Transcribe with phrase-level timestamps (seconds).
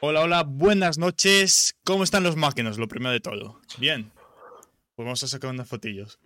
[0.00, 1.74] Hola, hola, buenas noches.
[1.82, 2.78] ¿Cómo están los máquinas?
[2.78, 3.60] Lo primero de todo.
[3.78, 4.12] Bien.
[4.94, 6.20] Pues vamos a sacar unas fotillos.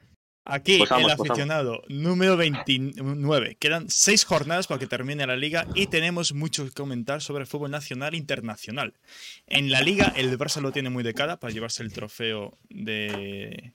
[0.45, 3.57] Aquí Posamos, el aficionado número 29.
[3.59, 7.47] Quedan seis jornadas para que termine la liga y tenemos mucho que comentar sobre el
[7.47, 8.93] fútbol nacional e internacional.
[9.47, 13.73] En la liga, el Barça lo tiene muy de cara para llevarse el trofeo de,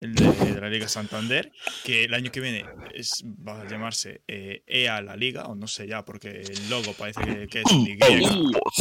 [0.00, 1.52] el de, de la Liga Santander,
[1.84, 2.64] que el año que viene
[2.94, 6.94] es, va a llamarse eh, EA la Liga, o no sé ya, porque el logo
[6.94, 7.98] parece que, que es Y.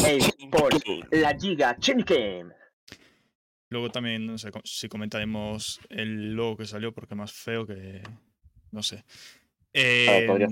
[0.01, 1.77] EA Sports, la Liga.
[3.69, 8.01] Luego también, no sé si comentaremos el logo que salió, porque es más feo que.
[8.71, 9.03] No sé.
[9.71, 10.47] Peor.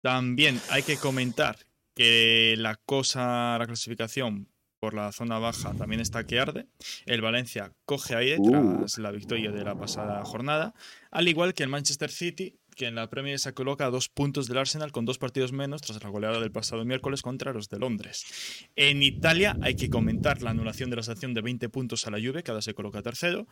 [0.00, 1.58] también hay que comentar
[1.94, 4.48] que la cosa, la clasificación
[4.80, 6.66] por la zona baja también está que arde.
[7.06, 8.78] El Valencia coge aire Uh.
[8.78, 10.74] tras la victoria de la pasada jornada,
[11.10, 14.46] al igual que el Manchester City, que en la Premier se coloca a dos puntos
[14.46, 17.80] del Arsenal con dos partidos menos tras la goleada del pasado miércoles contra los de
[17.80, 18.68] Londres.
[18.76, 22.18] En Italia hay que comentar la anulación de la sanción de 20 puntos a la
[22.18, 23.48] Juve, que ahora se coloca tercero,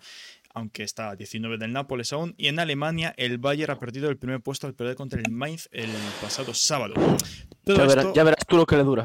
[0.55, 2.35] aunque está a 19 del Nápoles aún.
[2.39, 5.69] Y en Alemania el Bayern ha perdido el primer puesto al perder contra el Mainz
[5.73, 5.91] el
[6.23, 6.95] pasado sábado.
[7.65, 9.03] Todo Ya verás, esto, ya verás tú lo que le dura.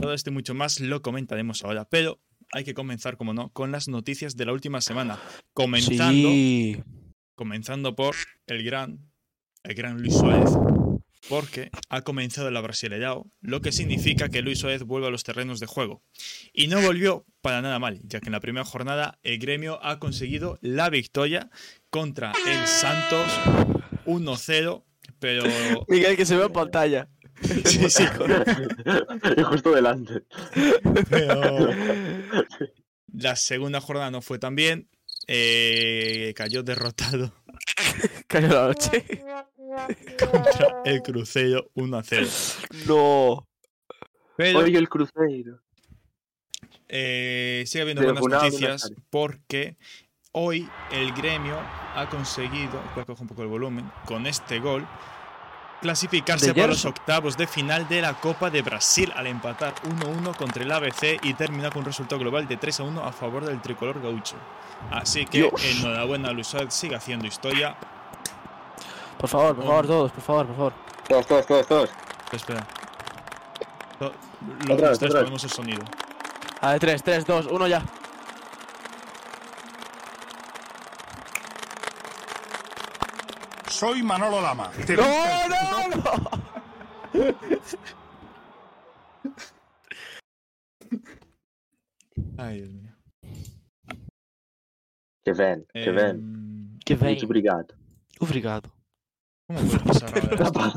[0.00, 2.20] Todo esto y mucho más lo comentaremos ahora, pero
[2.52, 5.18] hay que comenzar, como no, con las noticias de la última semana.
[5.52, 6.82] Comenzando, Sí.
[7.34, 8.14] comenzando por
[8.46, 9.10] el gran,
[9.62, 10.50] el gran Luis Suárez,
[11.28, 15.60] porque ha comenzado el Brasileirao, lo que significa que Luis Suárez vuelve a los terrenos
[15.60, 16.02] de juego.
[16.52, 19.98] Y no volvió para nada mal, ya que en la primera jornada el gremio ha
[19.98, 21.50] conseguido la victoria
[21.90, 23.26] contra el Santos
[24.06, 24.84] 1-0,
[25.18, 25.44] pero
[25.88, 27.08] Miguel, que se ve en pantalla.
[27.64, 28.04] Sí, sí.
[29.36, 30.22] Y justo delante.
[31.08, 31.68] Pero
[33.12, 34.88] la segunda jornada no fue tan bien.
[35.26, 37.32] eh, cayó derrotado
[38.26, 39.04] Cayó la noche.
[40.18, 42.26] contra el Cruzeiro 1 a 0.
[42.86, 43.48] No.
[44.36, 45.60] Pero Oye, el Cruzeiro.
[46.88, 49.76] eh, sigue habiendo buenas noticias porque
[50.32, 51.58] hoy el gremio
[51.94, 54.86] ha conseguido, voy a coger un poco el volumen, con este gol,
[55.80, 60.36] clasificarse ¿De para los octavos de final de la Copa de Brasil al empatar 1-1
[60.36, 64.00] contra el ABC y terminar con un resultado global de 3-1 a favor del tricolor
[64.00, 64.36] gaucho.
[64.90, 65.52] Así que Dios.
[65.64, 67.76] enhorabuena Luis Suárez, sigue haciendo historia.
[69.18, 70.72] Por favor, por favor, todos, por favor, por favor.
[71.08, 71.90] Todos, todos, todos, todos.
[72.32, 72.66] Espera.
[74.66, 75.14] Los tres vez.
[75.14, 75.82] ponemos el sonido.
[76.60, 77.82] A ver, 3, 3, 2, 1 ya.
[83.80, 84.70] Soy Manolo Lama.
[84.86, 86.02] Te- ¡No, no, no!
[92.36, 92.94] Ay, Dios mío.
[95.24, 96.16] Que ven, que ven.
[96.16, 97.24] Em, Que Muito bem.
[97.24, 97.74] obrigado.
[98.20, 98.70] Obrigado.
[99.48, 100.74] ¿Cómo puede pasar ahora esto?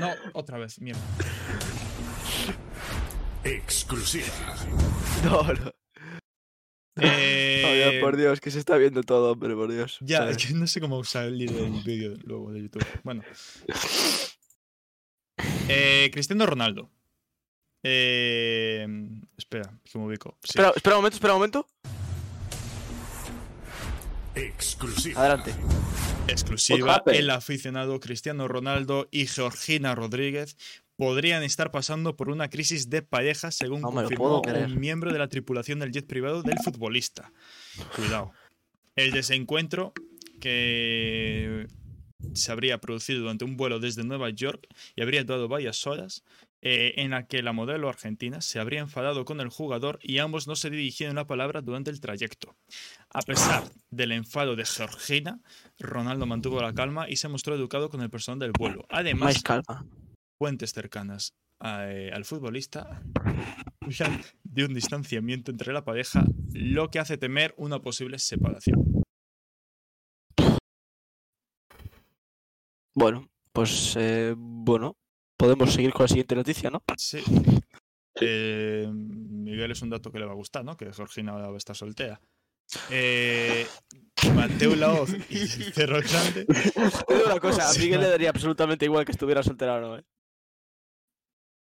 [0.00, 1.02] No, otra vez, mierda.
[3.44, 4.32] Exclusiva.
[5.24, 5.83] No, no.
[6.96, 9.98] Eh, por Dios, que se está viendo todo, hombre, por Dios.
[10.00, 10.36] Ya, ¿sabes?
[10.36, 12.86] es que no sé cómo salir del vídeo luego de YouTube.
[13.02, 13.22] Bueno.
[15.68, 16.90] Eh, Cristiano Ronaldo.
[17.82, 18.86] Eh,
[19.36, 20.38] espera, que me ubico.
[20.42, 20.50] Sí.
[20.50, 21.66] Espera, espera un momento, espera un momento.
[24.34, 25.20] Exclusiva.
[25.20, 25.54] Adelante.
[26.28, 30.56] exclusiva, el aficionado Cristiano Ronaldo y Georgina Rodríguez
[30.96, 35.28] podrían estar pasando por una crisis de pareja, según No confirmó un miembro de la
[35.28, 37.32] tripulación del jet privado del futbolista.
[37.96, 38.32] Cuidado.
[38.96, 39.92] El desencuentro
[40.40, 41.66] que
[42.32, 46.24] se habría producido durante un vuelo desde Nueva York y habría durado varias horas,
[46.66, 50.46] eh, en la que la modelo argentina se habría enfadado con el jugador y ambos
[50.46, 52.56] no se dirigieron la palabra durante el trayecto.
[53.10, 55.40] A pesar del enfado de Georgina,
[55.78, 58.86] Ronaldo mantuvo la calma y se mostró educado con el personal del vuelo.
[58.88, 59.84] Además, calma.
[60.38, 63.02] Fuentes cercanas a, eh, al futbolista
[64.42, 69.02] de un distanciamiento entre la pareja, lo que hace temer una posible separación.
[72.94, 74.96] Bueno, pues, eh, bueno.
[75.36, 76.82] Podemos seguir con la siguiente noticia, ¿no?
[76.96, 77.22] Sí.
[78.20, 80.76] Eh, Miguel es un dato que le va a gustar, ¿no?
[80.76, 82.20] Que Georgina ahora va a estar soltera.
[82.90, 83.66] Eh,
[84.34, 86.46] Mateo Laoz y el Cerro Grande.
[86.46, 89.80] Te digo una cosa, a Sí, Miguel le daría absolutamente igual que estuviera soltera o
[89.80, 90.04] no, ¿eh?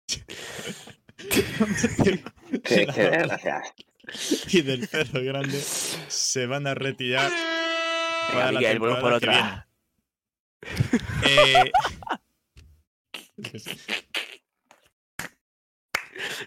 [4.50, 7.32] Y del Cerro Grande se van a retirar
[8.34, 9.32] para la Miguel, por otra.
[9.32, 9.66] viene.
[11.26, 11.72] Eh,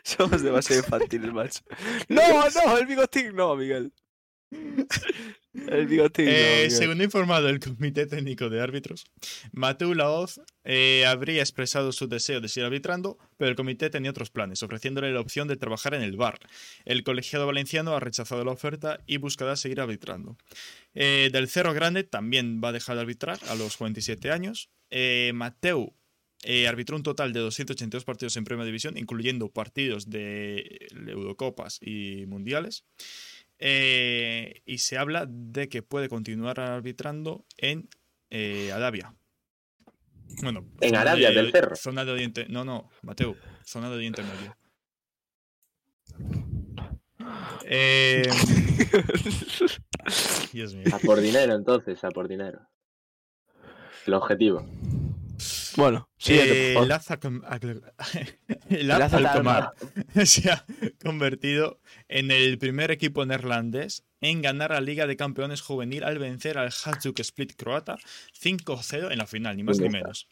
[0.02, 1.60] Somos demasiado infantiles, macho.
[2.08, 3.92] No, no, el bigotín no, Miguel.
[4.50, 6.30] El bigotillo.
[6.30, 9.06] Eh, según ha informado el Comité Técnico de Árbitros,
[9.52, 14.30] Mateu Laoz eh, habría expresado su deseo de seguir arbitrando, pero el comité tenía otros
[14.30, 16.38] planes, ofreciéndole la opción de trabajar en el bar.
[16.84, 20.36] El colegiado valenciano ha rechazado la oferta y buscará seguir arbitrando.
[20.94, 24.70] Eh, del Cerro Grande también va a dejar de arbitrar a los 47 años.
[25.34, 25.94] Mateu
[26.42, 32.24] eh, arbitró un total de 282 partidos en Primera División, incluyendo partidos de Eurocopas y
[32.26, 32.84] Mundiales.
[33.58, 37.88] Eh, y se habla de que puede continuar arbitrando en
[38.30, 39.14] eh, Arabia.
[40.42, 41.76] Bueno, En Arabia, de- del Cerro.
[41.76, 42.46] Zona de Oriente.
[42.48, 43.36] No, no, Mateo.
[43.64, 44.56] Zona de Oriente Medio.
[47.64, 48.22] Eh,
[50.52, 50.86] Dios mío.
[50.92, 52.60] A por dinero, entonces, a por dinero.
[54.06, 54.66] El objetivo.
[55.76, 57.60] Bueno, Eh, Laza Alkmaar.
[59.36, 59.72] Alkmaar
[60.26, 60.64] se ha
[61.02, 66.58] convertido en el primer equipo neerlandés en ganar la Liga de Campeones Juvenil al vencer
[66.58, 67.98] al Hajduk Split croata
[68.32, 70.28] 5-0 en la final, ni más ni menos.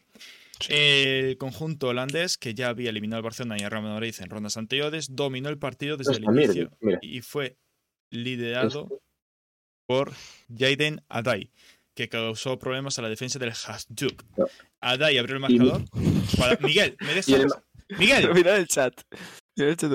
[0.69, 4.57] El conjunto holandés, que ya había eliminado al Barcelona y al Real Madrid en rondas
[4.57, 6.99] anteriores, dominó el partido desde el Está, mira, inicio mira.
[7.01, 7.57] y fue
[8.09, 9.01] liderado
[9.85, 10.13] por
[10.49, 11.51] Jaden Adai,
[11.95, 14.23] que causó problemas a la defensa del Hajduk.
[14.37, 14.45] No.
[14.81, 15.83] Adai abrió el marcador.
[16.37, 17.61] para- Miguel, ¿me el- dejas?
[17.97, 18.93] Miguel, Mira el chat.
[19.55, 19.91] Mira el chat.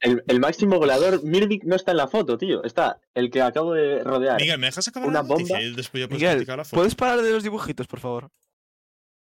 [0.00, 2.64] El, el máximo goleador, Mirvik, no está en la foto, tío.
[2.64, 4.40] Está el que acabo de rodear.
[4.40, 5.60] Miguel, ¿me dejas acabar Una la bomba.
[5.62, 6.76] Y después ya puedes Miguel, la foto.
[6.76, 8.30] ¿puedes parar de los dibujitos, por favor?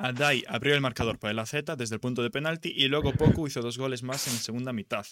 [0.00, 3.48] Adai abrió el marcador para el AZ desde el punto de penalti y luego Poku
[3.48, 5.04] hizo dos goles más en segunda mitad.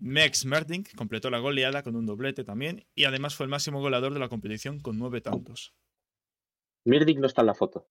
[0.00, 4.12] Mex Merdink completó la goleada con un doblete también y además fue el máximo goleador
[4.14, 5.74] de la competición con nueve tantos.
[6.86, 7.86] Mirvik no está en la foto.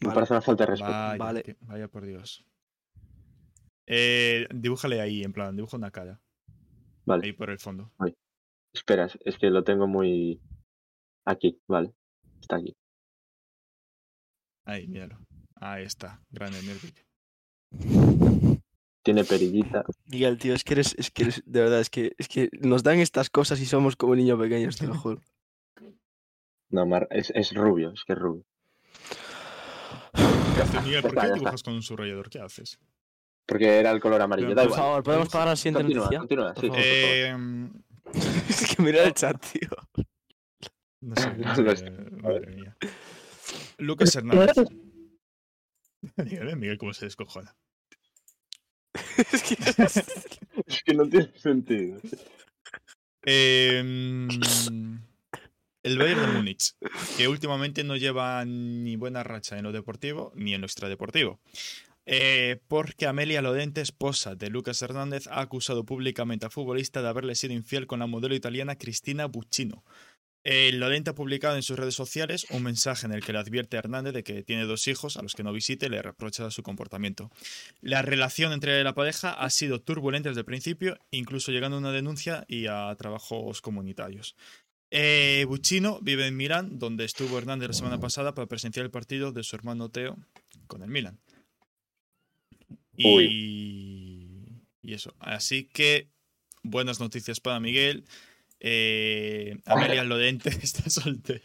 [0.00, 0.14] Me Vale.
[0.14, 0.92] parece una falta de respeto.
[0.92, 1.42] Vaya, Vale.
[1.42, 2.44] que- vaya por Dios.
[3.86, 6.20] Eh, dibújale ahí, en plan, dibuja una cara.
[7.06, 7.26] Vale.
[7.26, 7.90] Ahí por el fondo.
[8.72, 10.40] Espera, es- es que lo tengo muy.
[11.24, 11.92] Aquí, vale.
[12.40, 12.76] Está aquí.
[14.64, 15.18] Ahí, míralo.
[15.56, 16.22] Ahí está.
[16.30, 16.96] Grande Merdink.
[19.02, 19.84] Tiene perillita.
[20.06, 22.82] Miguel, tío, es que eres, es que eres, de verdad, es que, es que nos
[22.82, 25.20] dan estas cosas y somos como niños pequeños, te lo juro.
[26.70, 28.44] No, Mar, es, es rubio, es que es rubio.
[30.12, 31.02] ¿Qué haces, Miguel?
[31.02, 32.30] ¿Por está, qué ya dibujas con un subrayador?
[32.30, 32.78] ¿Qué haces?
[33.46, 34.48] Porque era el color amarillo.
[34.48, 34.80] Pero, Da Por igual.
[34.80, 36.18] favor, ¿podemos pasar a la siguiente Continúa, noticia?
[36.20, 36.66] continúa, sí.
[36.68, 36.78] favor.
[36.80, 37.36] Eh,
[38.48, 39.70] es que mira el chat, tío.
[41.00, 42.76] no sé, no sé, madre mía.
[43.78, 44.56] Lucas Hernández.
[46.16, 47.56] Miguel, Miguel, cómo se descojona.
[49.16, 49.54] es que...
[50.66, 52.00] Es que no tiene sentido.
[53.22, 54.28] Em,
[55.82, 56.74] el Bayern de Múnich,
[57.16, 61.40] que últimamente no lleva ni buena racha en lo deportivo ni en lo extradeportivo.
[62.06, 67.34] Eh, porque Amelia Lodente, esposa de Lucas Hernández, ha acusado públicamente al futbolista de haberle
[67.34, 69.84] sido infiel con la modelo italiana Cristina Buccino.
[70.42, 73.76] Eh, Lodente ha publicado en sus redes sociales un mensaje en el que le advierte
[73.76, 76.50] a Hernández de que tiene dos hijos a los que no visite y le reprocha
[76.50, 77.30] su comportamiento.
[77.82, 81.92] La relación entre la pareja ha sido turbulenta desde el principio, incluso llegando a una
[81.92, 84.34] denuncia y a trabajos comunitarios.
[84.90, 89.32] Eh, Buccino vive en Milán, donde estuvo Hernández la semana pasada para presenciar el partido
[89.32, 90.16] de su hermano Teo
[90.66, 91.20] con el Milan.
[92.96, 95.14] Y, y eso.
[95.20, 96.08] Así que
[96.62, 98.04] buenas noticias para Miguel.
[98.58, 101.42] Eh, Amelia Lodente está soltera.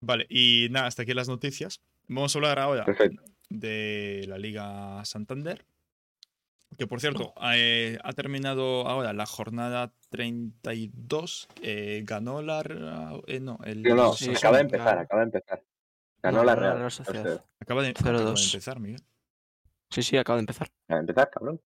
[0.00, 1.80] Vale, y nada, hasta aquí las noticias.
[2.08, 3.22] Vamos a hablar ahora Perfecto.
[3.48, 5.64] de la Liga Santander.
[6.76, 11.48] Que por cierto, eh, ha terminado ahora la jornada 32.
[11.62, 12.60] eh, ganó la.
[13.26, 13.82] Eh, no, el.
[13.82, 15.62] No, no, Sí, acaba de empezar, acaba de empezar.
[16.22, 16.78] Ganó No, la Real.
[16.78, 17.44] Real Sociedad.
[17.60, 18.44] Acaba de, acaba de 0-2.
[18.52, 19.00] empezar, Miguel.
[19.90, 20.68] Sí, sí, acaba de empezar.
[20.84, 21.60] Acaba de empezar, cabrón.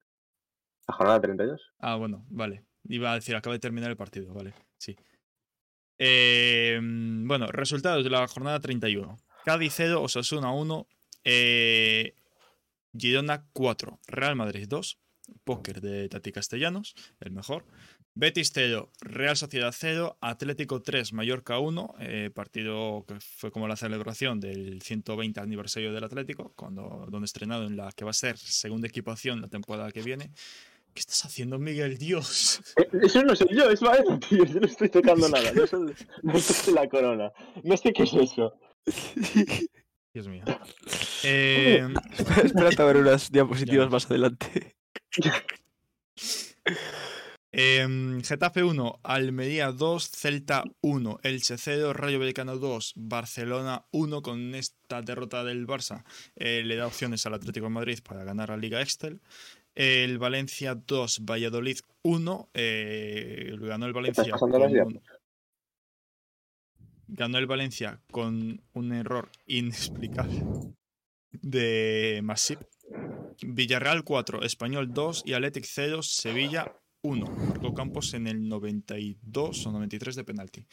[0.87, 1.73] La jornada 32.
[1.79, 2.65] Ah, bueno, vale.
[2.85, 4.55] Iba a decir, acaba de terminar el partido, vale.
[4.79, 4.97] Sí.
[5.99, 9.19] Eh, bueno, resultados de la jornada 31.
[9.45, 10.87] Cádiz 0, Osasuna 1,
[11.25, 12.15] eh,
[12.97, 14.99] Girona 4, Real Madrid 2,
[15.45, 17.65] póker de Tati Castellanos, el mejor.
[18.15, 23.77] Betis 0, Real Sociedad 0, Atlético 3, Mallorca 1, eh, partido que fue como la
[23.77, 28.37] celebración del 120 aniversario del Atlético, cuando, donde estrenado en la que va a ser
[28.37, 30.33] segunda equipación la temporada que viene.
[30.93, 31.99] ¿Qué estás haciendo, Miguel?
[31.99, 32.61] Dios.
[32.77, 34.45] Eh, Eso no soy yo, es Baeza, tío.
[34.45, 35.53] Yo no estoy tocando nada.
[35.55, 37.33] No soy, no soy la corona.
[37.63, 38.53] No sé qué es eso.
[40.15, 40.45] Dios mío.
[41.23, 41.87] Eh,
[42.45, 43.91] Espérate a ver unas diapositivas Ya.
[43.91, 44.75] más adelante.
[47.53, 54.23] em, Getafe 1, Almería 2, Celta 1, Elche 0, Rayo Vallecano 2, Barcelona 1.
[54.23, 56.05] Con esta derrota del Barça
[56.37, 59.21] eh, le da opciones al Atlético de Madrid para ganar la Liga Excel.
[59.75, 62.51] El Valencia 2, Valladolid 1.
[62.55, 64.33] eh, ganó el estás Valencia.
[64.33, 65.01] pasando las con
[67.13, 70.43] ganó el Valencia con un error inexplicable
[71.33, 72.61] de Masip.
[73.43, 77.27] Villarreal 4, Español 2 y Athletic 0, Sevilla 1.
[77.27, 80.67] Marcó Campos en el 92 o 93 de penalti.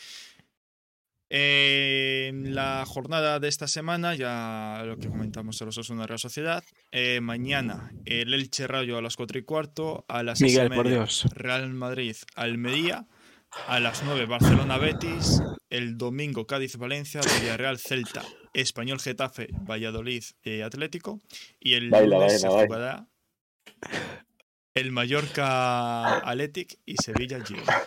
[1.29, 6.63] En la jornada de esta semana, ya lo que comentamos a los Osasuna Real Sociedad.
[6.91, 10.74] eh, mañana el Elche Rayo a las 4 y cuarto, a las seis y Miguel,
[10.74, 11.27] por media, Dios.
[11.34, 13.08] Real Madrid Almería,
[13.67, 20.64] a las 9 Barcelona Betis, el domingo Cádiz Valencia, Villarreal Celta, Español Getafe, Valladolid eh,
[20.64, 21.22] Atlético
[21.60, 23.08] y el Baila, lunes se baila, baila.
[23.82, 24.08] jugará
[24.76, 27.82] el Mallorca Athletic y Sevilla Girona.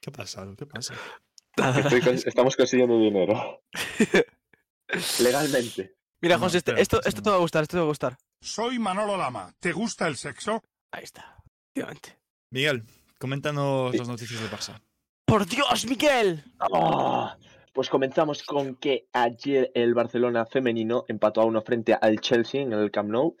[0.00, 0.54] ¿Qué ha pasado?
[0.56, 0.94] ¿Qué pasa?
[1.56, 3.62] Estoy Estamos consiguiendo dinero.
[5.20, 5.96] Legalmente.
[6.22, 7.88] Mira, No, José, este- espera, esto, esto te va a gustar, esto te va a
[7.88, 8.16] gustar.
[8.40, 9.54] Soy Manolo Lama.
[9.58, 10.62] ¿Te gusta el sexo?
[10.92, 11.36] Ahí está.
[11.74, 12.18] Efectivamente.
[12.50, 12.84] Miguel,
[13.18, 13.98] coméntanos Sí.
[13.98, 14.80] las noticias del Barça.
[15.30, 16.42] ¡Por Dios, Miguel!
[16.58, 17.36] Ah,
[17.72, 22.72] Pues comenzamos con que ayer el Barcelona femenino empató a uno frente al Chelsea en
[22.72, 23.36] el Camp Nou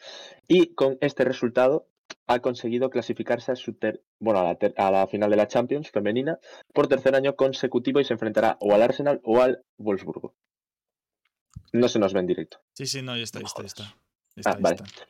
[0.46, 1.88] y con este resultado
[2.28, 5.48] ha conseguido clasificarse a, su ter- bueno, a, la ter- a la final de la
[5.48, 6.38] Champions femenina
[6.72, 10.32] por tercer año consecutivo y se enfrentará o al Arsenal o al Wolfsburgo.
[11.72, 12.60] No se nos ve en directo.
[12.74, 13.80] Sí, sí, no, ya está, ya está, ya jodas.
[13.80, 13.84] está.
[14.36, 14.74] Ya está, Ah, ya vale.
[14.76, 15.06] está.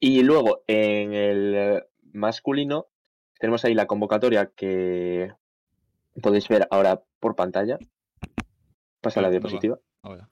[0.00, 2.88] Y luego en el masculino
[3.38, 5.32] tenemos ahí la convocatoria que
[6.22, 7.78] podéis ver ahora por pantalla.
[9.00, 9.78] Pasa la diapositiva.
[10.02, 10.28] Ahora.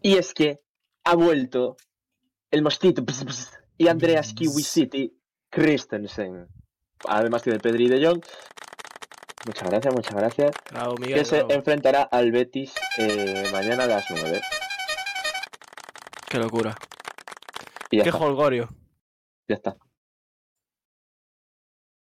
[0.00, 0.60] Y es que
[1.04, 1.76] ha vuelto
[2.50, 3.04] el mosquito
[3.78, 4.32] y Andreas.
[4.34, 5.18] Kiwi City
[5.50, 6.48] Christensen.
[7.06, 8.22] Además de Pedri y de Jong.
[9.46, 10.50] Muchas gracias, muchas gracias.
[10.70, 11.18] Bravo, Miguel.
[11.18, 11.52] Que se bravo.
[11.52, 14.40] enfrentará al Betis eh, mañana a las 9.
[16.30, 16.74] Qué locura.
[17.90, 18.24] Y ya Qué está.
[18.24, 18.68] holgorio.
[19.46, 19.76] Ya está.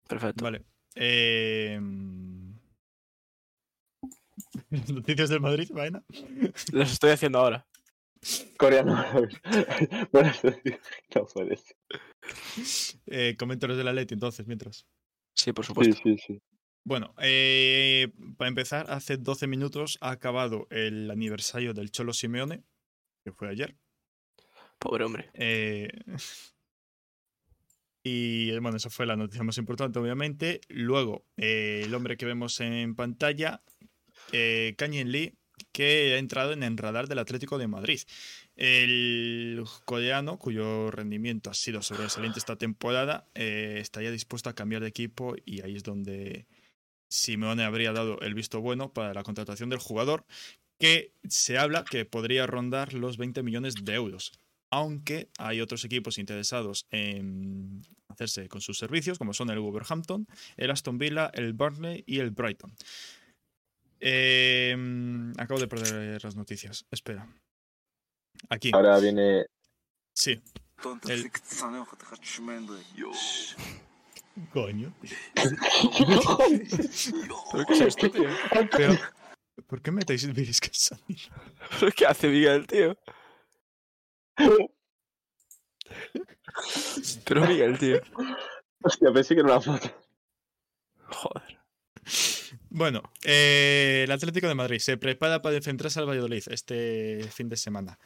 [0.07, 0.43] Perfecto.
[0.43, 0.63] Vale.
[0.95, 1.79] Eh...
[4.93, 6.03] Noticias del Madrid, vaina.
[6.71, 7.67] Los estoy haciendo ahora.
[8.57, 8.95] Coreano.
[10.11, 10.31] bueno,
[11.15, 11.77] no puede ser.
[13.07, 14.87] Eh, comento los del Atleti entonces, mientras.
[15.35, 15.95] Sí, por Sí, supuesto.
[16.01, 16.41] sí, sí.
[16.87, 22.63] Bueno, eh, para empezar, hace 12 minutos ha acabado el aniversario del Cholo Simeone,
[23.23, 23.75] que fue ayer.
[24.79, 25.29] Pobre hombre.
[25.33, 25.89] Eh,
[28.07, 30.61] y eh, bueno, esa fue la noticia más importante, obviamente.
[30.69, 33.63] Luego, eh, el hombre que vemos en pantalla,
[34.31, 35.33] eh, Lee,
[35.71, 37.99] que ha entrado en el radar del Atlético de Madrid.
[38.55, 44.89] El coreano, cuyo rendimiento ha sido sobresaliente esta temporada, eh, estaría dispuesto a cambiar de
[44.89, 46.45] equipo y ahí es donde
[47.09, 50.27] Simeone habría dado el visto bueno para la contratación del jugador,
[50.77, 54.31] que se habla que podría rondar los 20 millones de euros
[54.75, 60.27] aunque hay otros equipos interesados en hacerse con sus servicios, como son el Wolverhampton,
[60.57, 62.75] el Aston Villa, el Burnley y el Brighton.
[64.01, 64.75] Eh,
[65.37, 66.85] acabo de perder las noticias.
[66.91, 67.25] Espera.
[68.49, 68.71] Aquí.
[68.73, 69.45] Ahora viene.
[70.13, 70.41] Sí.
[71.07, 71.31] El-
[74.51, 74.93] Coño.
[77.53, 78.29] ¿Pero qué es esto, tío?
[78.75, 78.93] Pero,
[79.67, 80.99] ¿por qué metéis vídeos que son?
[81.79, 82.97] ¿Pero qué hace Miguel, tío?
[87.25, 88.01] Pero Miguel, tío.
[88.83, 89.89] Hostia, pensé que era una foto.
[91.07, 91.59] Joder.
[92.69, 97.57] Bueno, eh, el Atlético de Madrid se prepara para enfrentarse al Valladolid este fin de
[97.57, 97.97] semana.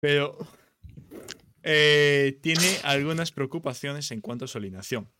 [0.00, 0.38] Pero
[1.62, 5.10] eh, tiene algunas preocupaciones en cuanto a su alineación.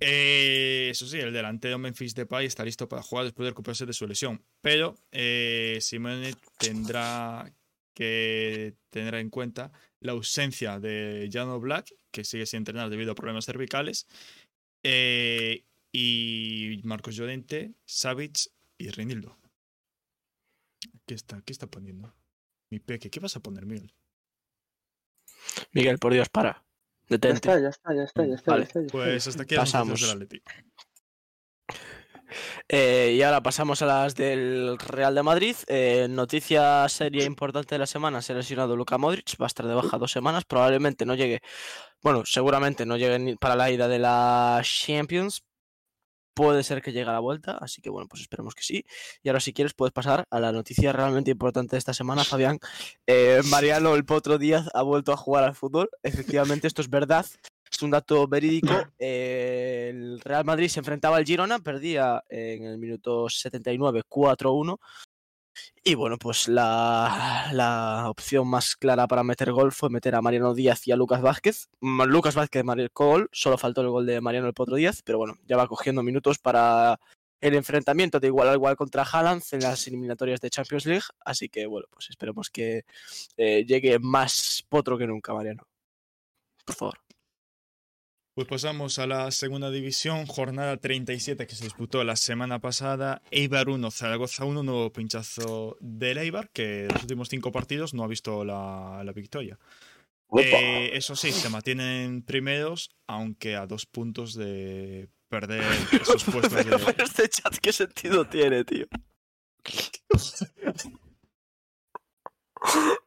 [0.00, 3.92] Eh, eso sí, el delantero Memphis Depay está listo para jugar después de recuperarse de
[3.92, 4.44] su lesión.
[4.60, 7.50] Pero eh, Simone tendrá
[7.96, 13.14] que tener en cuenta la ausencia de Jano Black, que sigue sin entrenar debido a
[13.14, 14.06] problemas cervicales,
[14.82, 19.38] eh, y Marcos Llorente, Savic y Reinildo.
[21.06, 22.14] ¿Qué está, ¿Qué está poniendo?
[22.68, 23.92] Mi peque, ¿qué vas a poner, Miguel?
[25.72, 26.64] Miguel, por Dios, para.
[27.08, 27.36] Ya Detente.
[27.36, 28.50] está, ya está, ya está, ya está.
[28.52, 28.92] Vale, ya está, ya está.
[28.92, 30.00] Pues hasta aquí las Pasamos.
[30.00, 30.42] del Atleti.
[32.68, 35.56] Eh, y ahora pasamos a las del Real de Madrid.
[35.66, 39.48] Eh, noticia seria e importante de la semana: se ha lesionado Luka Modric, va a
[39.48, 40.44] estar de baja dos semanas.
[40.44, 41.40] Probablemente no llegue,
[42.02, 45.42] bueno, seguramente no llegue para la ida de la Champions.
[46.34, 48.84] Puede ser que llegue a la vuelta, así que bueno, pues esperemos que sí.
[49.22, 52.58] Y ahora, si quieres, puedes pasar a la noticia realmente importante de esta semana, Fabián.
[53.06, 55.88] Eh, Mariano el Potro Díaz ha vuelto a jugar al fútbol.
[56.02, 57.24] Efectivamente, esto es verdad.
[57.70, 58.72] Es un dato verídico.
[58.98, 64.78] Eh, el Real Madrid se enfrentaba al Girona, perdía en el minuto 79 4-1.
[65.84, 70.54] Y bueno, pues la, la opción más clara para meter gol fue meter a Mariano
[70.54, 71.68] Díaz y a Lucas Vázquez.
[71.80, 75.36] Lucas Vázquez marcó gol, solo faltó el gol de Mariano el Potro Díaz, pero bueno,
[75.46, 76.98] ya va cogiendo minutos para
[77.40, 81.04] el enfrentamiento de igual a igual contra Haaland en las eliminatorias de Champions League.
[81.24, 82.84] Así que bueno, pues esperemos que
[83.36, 85.66] eh, llegue más potro que nunca, Mariano.
[86.64, 87.05] Por favor.
[88.36, 93.22] Pues pasamos a la segunda división, jornada 37 que se disputó la semana pasada.
[93.30, 98.04] Eibar 1, Zaragoza 1, nuevo pinchazo del Eibar, que en los últimos cinco partidos no
[98.04, 99.58] ha visto la, la victoria.
[100.36, 105.64] Eh, eso sí, se mantienen primeros, aunque a dos puntos de perder
[105.98, 107.04] esos puestos Pero de...
[107.04, 108.86] este chat, ¿qué sentido tiene, tío?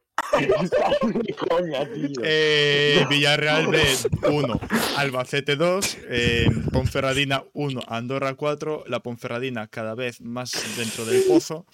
[1.48, 2.22] Coña, tío.
[2.22, 3.82] Eh, Villarreal B
[4.28, 4.60] 1,
[4.96, 11.66] Albacete 2, eh, Ponferradina 1, Andorra 4, la Ponferradina cada vez más dentro del pozo,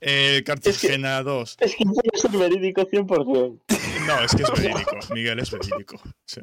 [0.00, 3.60] eh, Cartagena 2, Es que puede ser verídico 100%.
[4.06, 6.40] no, es que es verídico, Miguel es verídico, Sí,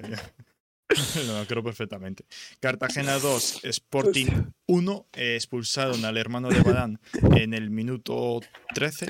[1.28, 2.26] lo creo perfectamente.
[2.60, 4.28] Cartagena 2, Sporting
[4.66, 7.00] 1, eh, expulsaron al hermano de Badán
[7.36, 8.42] en el minuto
[8.74, 9.08] 13,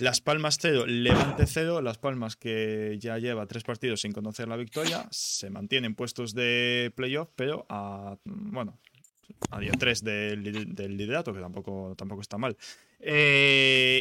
[0.00, 4.56] Las Palmas 0, Levante 0, Las Palmas que ya lleva tres partidos sin conocer la
[4.56, 8.78] victoria, se mantienen puestos de playoff, pero a, bueno,
[9.50, 12.56] a día 3 del, del liderato, que tampoco, tampoco está mal.
[13.00, 14.00] Eh,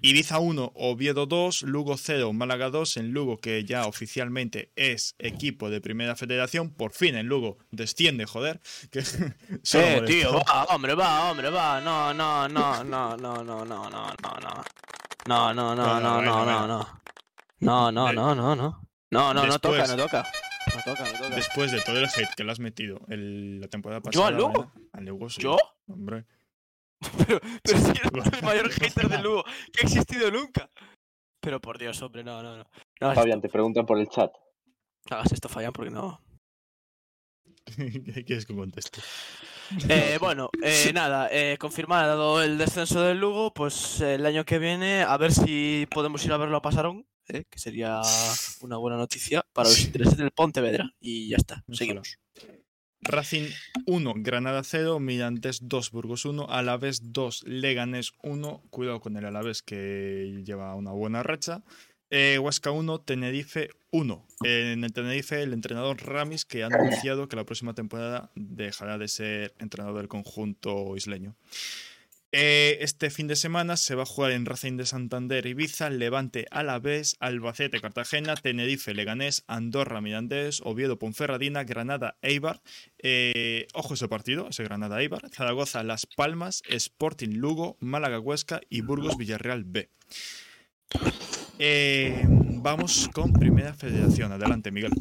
[0.00, 5.70] Ibiza 1, Oviedo 2, Lugo 0, Málaga 2, en Lugo que ya oficialmente es equipo
[5.70, 8.60] de primera federación, por fin en Lugo desciende, joder.
[8.92, 11.80] Que Eh, tío, va, hombre, va, hombre, va.
[11.80, 14.64] No, no, no, no, no, no, no, no, no, no.
[15.26, 16.88] No, no, no, no, no, no, no.
[17.60, 18.88] No, no, no, no, no.
[19.10, 20.26] No, no, no toca, no toca.
[20.76, 21.34] No toca, no toca.
[21.34, 24.28] Después de todo el hate que le has metido el- la temporada ¿Yo pasada.
[24.28, 24.72] al Lugo?
[24.76, 24.80] ¿eh?
[24.92, 25.42] Al Lugo, sí.
[25.42, 25.56] ¿Yo?
[25.88, 26.24] Hombre.
[27.26, 28.02] Pero, pero si eres
[28.38, 30.68] el mayor hater de Lugo que ha existido nunca.
[31.40, 32.64] Pero por Dios, hombre, no, no, no.
[33.00, 34.32] No Fabián, te preguntan por el chat.
[35.10, 36.20] no hagas esto, Fabián, porque no.
[37.76, 39.00] ¿Qué quieres que conteste?
[39.88, 45.02] Eh, bueno, eh, nada, eh, confirmado el descenso del Lugo, pues el año que viene
[45.02, 48.00] a ver si podemos ir a verlo a Pasarón, eh, que sería
[48.62, 50.90] una buena noticia para los intereses del Pontevedra.
[51.00, 51.76] Y ya está, Ojalá.
[51.76, 52.18] seguimos.
[53.00, 53.48] Racing
[53.86, 58.62] 1, Granada 0, Mirantes 2, Burgos 1, Alavés 2, Leganés 1.
[58.70, 61.62] Cuidado con el Alavés que lleva una buena racha.
[62.10, 64.26] Eh, Huesca 1, Tenerife 1.
[64.44, 69.08] En el Tenerife, el entrenador Ramis que ha anunciado que la próxima temporada dejará de
[69.08, 71.36] ser entrenador del conjunto isleño.
[72.30, 76.46] Eh, este fin de semana se va a jugar en Racing de Santander, Ibiza, Levante,
[76.50, 82.60] Alavés, Albacete, Cartagena, Tenerife, Leganés, Andorra, Mirandés, Oviedo, Ponferradina, Granada, Eibar.
[82.98, 85.30] Eh, ojo ese partido, ese Granada Eibar.
[85.30, 89.88] Zaragoza, Las Palmas, Sporting Lugo, Málaga Huesca y Burgos Villarreal B.
[91.58, 94.32] Eh, vamos con Primera Federación.
[94.32, 94.92] Adelante, Miguel.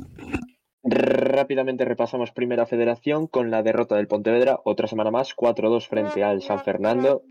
[0.89, 6.41] Rápidamente repasamos Primera Federación con la derrota del Pontevedra, otra semana más, 4-2 frente al
[6.41, 7.23] San Fernando.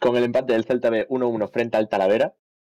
[0.00, 2.34] Con el empate del Celta B 1-1 frente al Talavera,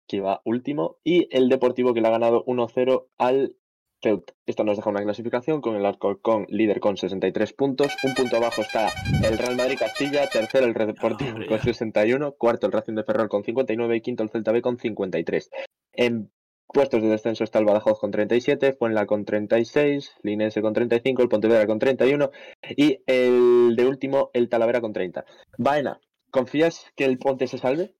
[0.07, 0.99] que iba último.
[1.05, 3.57] Y el Deportivo que le ha ganado 1-0 al
[4.03, 4.35] Ceuta.
[4.45, 7.97] Esto nos deja una clasificación con el Alcorcón líder con 63 puntos.
[8.05, 8.91] Un punto abajo está
[9.25, 11.65] el Real Madrid Castilla, tercero el Red Deportivo Hombre, con ya.
[11.65, 15.51] 61, cuarto el Racing de Ferrol con 59 y quinto el Celta B con 53.
[15.95, 16.31] En
[16.69, 21.29] puestos de descenso está el Badajoz con 37, Fuenla con 36, Linense con 35, el
[21.29, 22.31] Pontevedra con 31
[22.77, 25.25] y el de último el Talavera con 30.
[25.57, 26.01] Baena,
[26.31, 27.95] ¿confías que el Ponte se salve?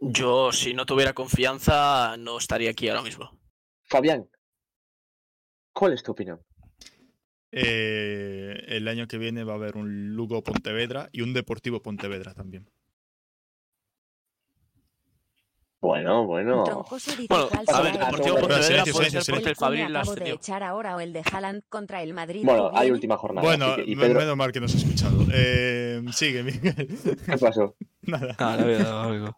[0.00, 3.30] Yo, si no tuviera confianza, no estaría aquí ahora mismo.
[3.82, 4.28] Fabián,
[5.72, 6.40] ¿cuál es tu opinión?
[7.50, 12.34] Eh, el año que viene va a haber un Lugo Pontevedra y un Deportivo Pontevedra
[12.34, 12.68] también.
[15.80, 16.64] Bueno, bueno.
[16.64, 20.00] Troncoso dice Bueno, a ver, Deportivo Pontevedra puede ser porque el ¿El cuña Fabril la
[20.00, 22.42] acabo de echar ahora o el de Haaland contra el Madrid?
[22.44, 23.46] Bueno, hay última jornada.
[23.46, 25.24] Bueno, que- y Pedro, menos mal que nos has escuchado.
[25.32, 26.74] Eh, sigue, Miguel.
[27.24, 27.76] ¿qué pasó?
[28.02, 28.34] Nada.
[28.38, 29.36] Ah, la verdad, algo.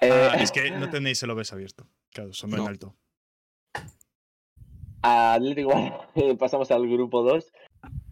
[0.00, 1.86] Eh, Ah, es que no tenéis el OBS abierto.
[2.12, 2.68] Claro, sonó en No.
[2.68, 2.94] alto.
[5.02, 5.70] Atlético,
[6.38, 7.52] pasamos al grupo 2.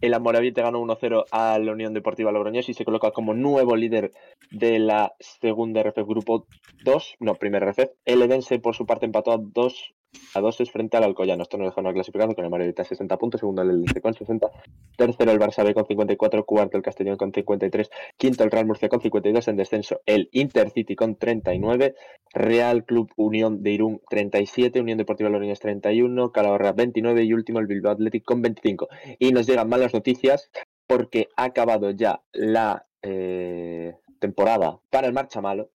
[0.01, 4.11] El Amoravite ganó 1-0 a la Unión Deportiva Logroñés y se coloca como nuevo líder
[4.51, 6.47] de la segunda RFF Grupo
[6.83, 7.91] 2, no, primera RFF.
[8.05, 9.93] El Edense, por su parte, empató a 2
[10.33, 11.43] a 2 frente al Alcoyano.
[11.43, 14.13] Esto nos deja una clasificación con el Amoravite a 60 puntos, segundo el Edense con
[14.13, 14.49] 60,
[14.97, 18.89] tercero el Barça B con 54, cuarto el Castellón con 53, quinto el Real Murcia
[18.89, 21.95] con 52 en descenso, el Intercity con 39,
[22.33, 27.67] Real Club Unión de Irún 37, Unión Deportiva Logroñés 31, Calahorra 29 y último el
[27.67, 28.87] Bilbao Athletic con 25.
[29.19, 30.49] Y nos llegan malas noticias
[30.87, 35.69] porque ha acabado ya la eh, temporada para el Marcha Malo.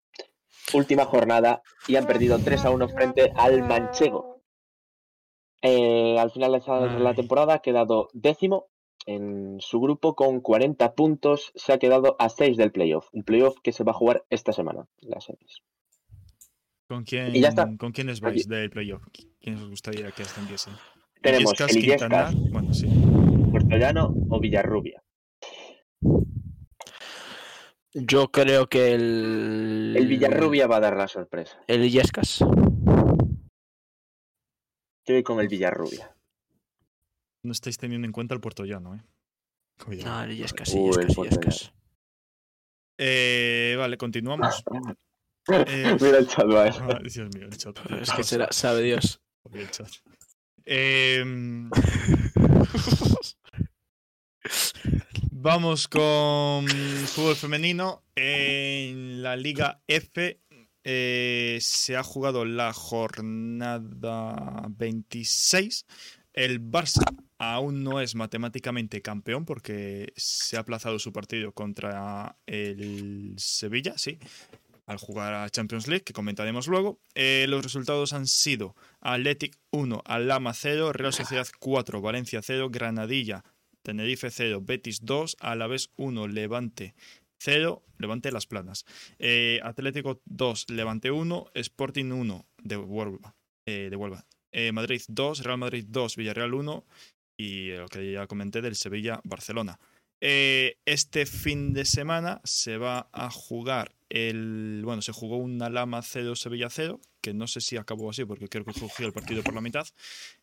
[0.74, 4.42] Última jornada y han perdido 3 a 1 frente al Manchego.
[5.62, 8.66] Eh, al final de la temporada ha quedado décimo
[9.06, 11.52] en su grupo con 40 puntos.
[11.54, 13.08] Se ha quedado a 6 del playoff.
[13.12, 14.86] Un playoff que se va a jugar esta semana.
[15.00, 15.62] Las semis.
[16.88, 17.68] ¿Con quién, Y ya está.
[17.76, 19.02] ¿Con quiénes vais del playoff?
[19.40, 20.74] ¿Quién os gustaría que ascendiesen?
[21.20, 22.86] Tenemos Illescas, el Quintanar, Bueno, sí.
[23.50, 25.02] Puerto Llano o Villarrubia.
[27.94, 29.94] Yo creo que el.
[29.96, 31.58] El Villarrubia va a dar la sorpresa.
[31.66, 32.38] El Illescas.
[35.06, 36.14] Yo voy con el Villarrubia.
[37.42, 39.02] No estáis teniendo en cuenta el puertollano, ¿eh?
[39.82, 40.16] Cuidado.
[40.16, 41.72] No, el Illescas, Uy, el Illescas, Puerto Illescas.
[42.98, 44.62] Eh, vale, continuamos.
[45.50, 46.74] Eh, Mira el chaval.
[46.82, 47.78] ah, Dios mío, el chat.
[47.92, 49.18] Es ¿qué que será, sabe Dios.
[49.50, 49.88] El chat.
[50.66, 51.70] Em,
[55.40, 58.02] Vamos con fútbol femenino.
[58.16, 60.40] En la Liga F
[60.82, 65.86] eh, se ha jugado la jornada 26.
[66.32, 67.04] El Barça
[67.38, 74.18] aún no es matemáticamente campeón porque se ha aplazado su partido contra el Sevilla, sí,
[74.86, 76.98] al jugar a Champions League, que comentaremos luego.
[77.14, 83.44] Eh, los resultados han sido Athletic 1, Alama 0, Real Sociedad 4, Valencia 0, Granadilla,
[83.82, 86.94] Tenerife 0, Betis 2, Alavés 1, Levante
[87.38, 88.84] 0, Levante Las Planas.
[89.18, 93.34] Eh, Atlético 2, Levante 1, Sporting 1, de Huelva.
[93.66, 94.26] eh, de Huelva.
[94.50, 96.84] Eh, Madrid 2, Real Madrid 2, Villarreal 1
[97.36, 99.78] y lo que ya comenté del Sevilla-Barcelona.
[100.20, 104.80] Este fin de semana se va a jugar el.
[104.84, 108.48] Bueno, se jugó una Lama 0 Sevilla 0, que no sé si acabó así porque
[108.48, 109.86] creo que cogió el partido por la mitad.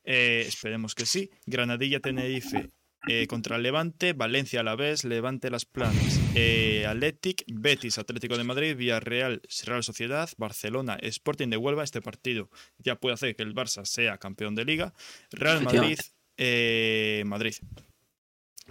[0.05, 1.29] Esperemos que sí.
[1.45, 2.69] Granadilla Tenerife
[3.07, 8.43] eh, contra Levante, Valencia a la vez, Levante Las Planas, eh, Athletic, Betis Atlético de
[8.43, 11.83] Madrid, Villarreal Real Sociedad, Barcelona Sporting de Huelva.
[11.83, 14.93] Este partido ya puede hacer que el Barça sea campeón de liga.
[15.31, 15.99] Real Madrid,
[16.37, 17.55] eh, Madrid.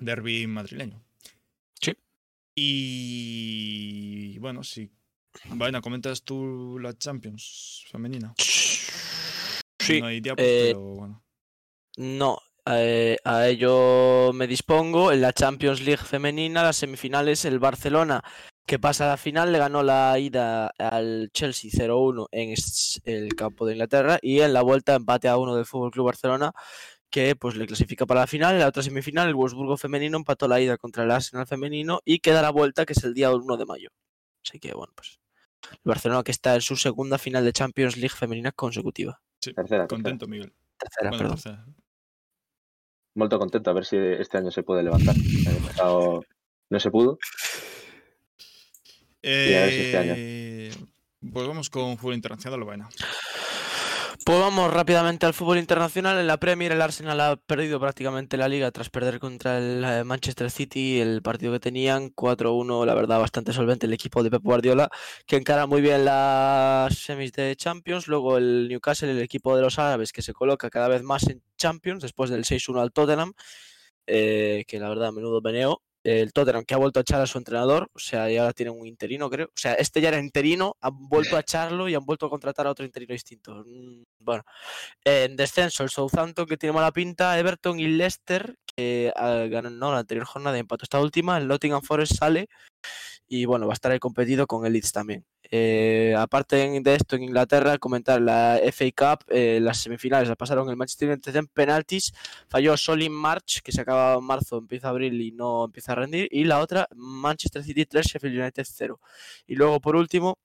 [0.01, 1.03] Derby madrileño.
[1.81, 1.93] Sí.
[2.55, 4.91] Y bueno, si.
[5.47, 8.35] Vaina, comentas tú la Champions femenina.
[8.39, 11.25] Sí, No hay diapos, eh, pero bueno.
[11.97, 15.13] No, eh, a ello me dispongo.
[15.13, 18.23] En la Champions League femenina, las semifinales, el Barcelona,
[18.67, 22.55] que pasa a la final, le ganó la ida al Chelsea 0-1 en
[23.05, 26.53] el campo de Inglaterra y en la vuelta empate a 1 del Fútbol Club Barcelona,
[27.11, 28.55] que pues le clasifica para la final.
[28.55, 32.21] En la otra semifinal, el Wolfsburgo femenino empató la ida contra el Arsenal femenino y
[32.21, 33.91] queda la vuelta, que es el día 1 de mayo.
[34.47, 35.19] Así que bueno, pues
[35.71, 39.21] el Barcelona que está en su segunda final de Champions League femenina consecutiva.
[39.41, 39.89] Sí, Tercera, tercera.
[39.89, 40.53] contento, Miguel.
[40.79, 41.37] Tercera, Bueno, perdón.
[41.37, 41.65] tercera.
[43.15, 45.15] Muy contento a ver si este año se puede levantar.
[45.67, 46.25] Pasado
[46.71, 47.19] no se pudo.
[49.55, 50.15] a ver si este año.
[50.17, 50.73] Eh,
[51.33, 52.89] Pues vamos con fútbol internacional, Lobaina.
[54.27, 56.19] Pues vamos rápidamente al fútbol internacional.
[56.19, 60.03] En la Premier el Arsenal ha perdido prácticamente la liga tras perder contra el eh,
[60.03, 64.43] Manchester City el partido que tenían 4-1, la verdad bastante solvente el equipo de Pep
[64.43, 64.89] Guardiola
[65.27, 68.09] que encara muy bien las semis de Champions.
[68.09, 71.43] Luego el Newcastle, el equipo de los árabes que se coloca cada vez más en
[71.59, 73.35] Champions después del 6-1 al Tottenham,
[74.07, 75.83] eh, que la verdad menudo meneo.
[76.05, 78.79] El Tottenham que ha vuelto a echar a su entrenador, o sea, ya ahora tienen
[78.79, 79.47] un interino, creo.
[79.47, 82.67] O sea, este ya era interino, han vuelto a echarlo y han vuelto a contratar
[82.67, 83.65] a otro interino distinto.
[83.67, 84.45] Mm, Bueno,
[85.05, 89.99] en descenso, el Southampton que tiene mala pinta, Everton y Leicester que ah, ganó la
[89.99, 91.39] anterior jornada y empató esta última.
[91.39, 92.49] El Nottingham Forest sale
[93.29, 95.25] y bueno, va a estar ahí competido con el Leeds también.
[95.51, 100.69] Eh, aparte de esto, en Inglaterra, comentar la FA Cup, eh, las semifinales la pasaron
[100.69, 102.13] el Manchester United en penaltis,
[102.49, 106.29] falló Solin March, que se acaba en marzo, empieza abril y no empieza a rendir,
[106.31, 109.01] y la otra, Manchester City 3, Sheffield United 0.
[109.47, 110.39] Y luego, por último,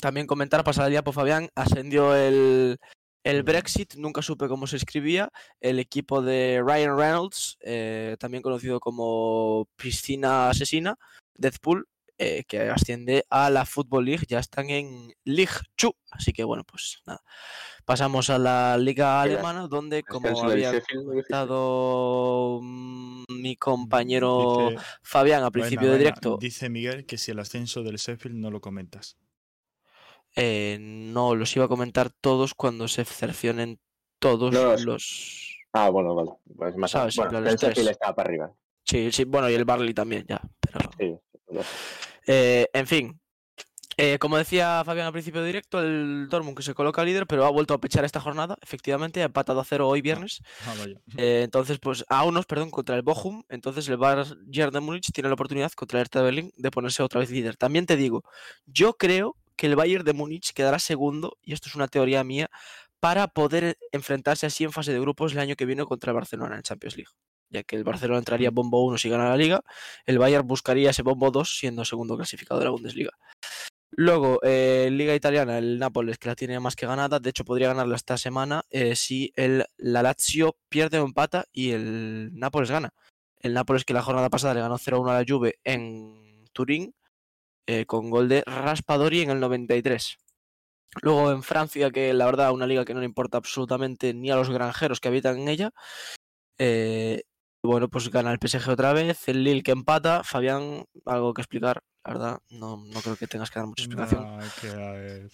[0.00, 2.78] también comentar, pasar el diapo Fabián, ascendió el,
[3.24, 8.80] el Brexit, nunca supe cómo se escribía, el equipo de Ryan Reynolds, eh, también conocido
[8.80, 10.96] como Piscina Asesina,
[11.34, 11.86] Deadpool,
[12.18, 16.64] eh, que asciende a la Football League, ya están en League 2, así que bueno,
[16.64, 17.22] pues nada.
[17.84, 25.50] Pasamos a la liga alemana, donde como había comentado mm, mi compañero Dice- Fabián al
[25.50, 25.98] Buena, principio de buena.
[25.98, 29.16] directo, Dice Miguel que si el ascenso del Sheffield no lo comentas.
[30.36, 33.80] eh, no los iba a comentar todos cuando se cercionen
[34.20, 35.56] todos No, los...
[35.72, 36.30] Ah, bueno, vale.
[36.56, 37.10] Pues más el.
[37.10, 38.52] Sheffield estaba para arriba.
[38.84, 40.80] Sí, sí, bueno, y el Barley también, ya, pero...
[40.98, 41.18] Sí, ya.
[42.26, 43.20] Eh, en fin,
[44.00, 47.44] Eh, como decía Fabián al principio de directo, el Dortmund que se coloca líder, pero
[47.44, 50.40] ha vuelto a pechar esta jornada, efectivamente, ha empatado a cero hoy viernes.
[50.64, 51.00] Ah, vaya.
[51.16, 53.42] Eh, entonces, pues a unos, perdón, contra el Bochum.
[53.48, 57.02] Entonces el Bayern de Múnich tiene la oportunidad contra el Hertha de Berlín de ponerse
[57.02, 57.56] otra vez líder.
[57.56, 58.22] También te digo,
[58.66, 62.48] yo creo que el Bayern de Múnich quedará segundo, y esto es una teoría mía,
[63.00, 66.54] para poder enfrentarse así en fase de grupos el año que viene contra el Barcelona
[66.54, 67.10] en Champions League.
[67.50, 69.62] Ya que el Barcelona entraría bombo 1 si gana la liga,
[70.06, 73.12] el Bayern buscaría ese bombo 2 siendo segundo clasificado de la Bundesliga.
[73.90, 77.18] Luego, eh, Liga Italiana, el Nápoles, que la tiene más que ganada.
[77.20, 81.70] De hecho, podría ganarla esta semana eh, si el, la Lazio pierde o empata y
[81.72, 82.92] el Nápoles gana.
[83.40, 86.94] El Nápoles que la jornada pasada le ganó 0-1 a la Juve en Turín,
[87.66, 90.18] eh, con gol de Raspadori en el 93.
[91.02, 94.36] Luego en Francia, que la verdad una liga que no le importa absolutamente ni a
[94.36, 95.72] los granjeros que habitan en ella.
[96.58, 97.22] eh,
[97.62, 100.22] bueno, pues gana el PSG otra vez, el Lille que empata.
[100.24, 104.40] Fabián, algo que explicar, la verdad, no, no creo que tengas que dar mucha explicación.
[104.60, 105.28] Que,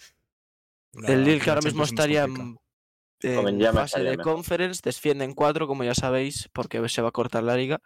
[1.07, 5.83] El Lille que ahora mismo estaría en, ya fase de conference, desciende en cuatro, como
[5.83, 7.81] ya sabéis, porque se va a cortar la liga.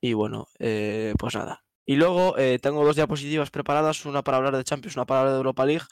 [0.00, 1.63] Y bueno, eh, pues nada.
[1.86, 5.34] Y luego eh, tengo dos diapositivas preparadas, una para hablar de Champions, una para hablar
[5.34, 5.84] de Europa League.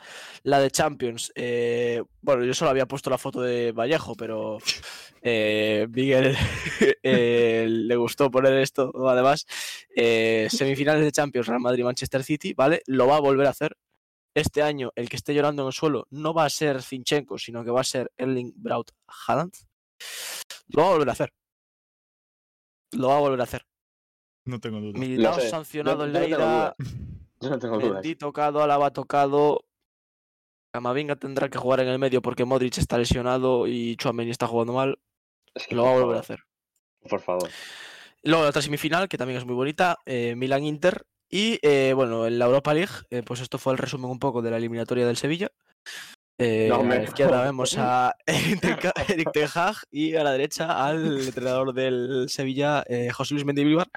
[0.42, 4.58] La de Champions, eh, bueno, yo solo había puesto la foto de Vallejo, pero
[5.22, 6.34] eh, Miguel
[7.02, 9.46] eh, le gustó poner esto, además.
[9.94, 12.82] Semifinales de Champions, Real Madrid-Manchester City, ¿vale?
[12.86, 13.76] Lo va a volver a hacer.
[14.34, 17.62] Este año el que esté llorando en el suelo no va a ser Zinchenko, sino
[17.64, 18.90] que va a ser Erling Braut
[19.26, 19.52] Haaland.
[20.68, 21.32] Lo va a volver a hacer.
[22.92, 23.71] Lo va a volver a hacer.
[24.44, 24.98] No tengo duda.
[24.98, 25.48] Militao sé.
[25.48, 26.76] sancionado en la ida.
[27.40, 27.94] Yo no tengo dudas.
[27.94, 29.64] Mendy tocado, Alaba tocado.
[30.72, 34.72] Camavinga tendrá que jugar en el medio porque Modric está lesionado y Chouameni está jugando
[34.72, 34.98] mal.
[35.54, 36.40] Es que, Lo va a volver a hacer.
[37.08, 37.50] Por favor.
[38.22, 41.04] Luego la otra semifinal, que también es muy bonita, eh, Milan-Inter.
[41.28, 44.42] Y eh, bueno, en la Europa League, eh, pues esto fue el resumen un poco
[44.42, 45.50] de la eliminatoria del Sevilla.
[46.38, 51.20] Eh, No, a la izquierda vemos a Eric Ten Hag y a la derecha al
[51.20, 53.88] entrenador del Sevilla, eh, José Luis Mendilibar,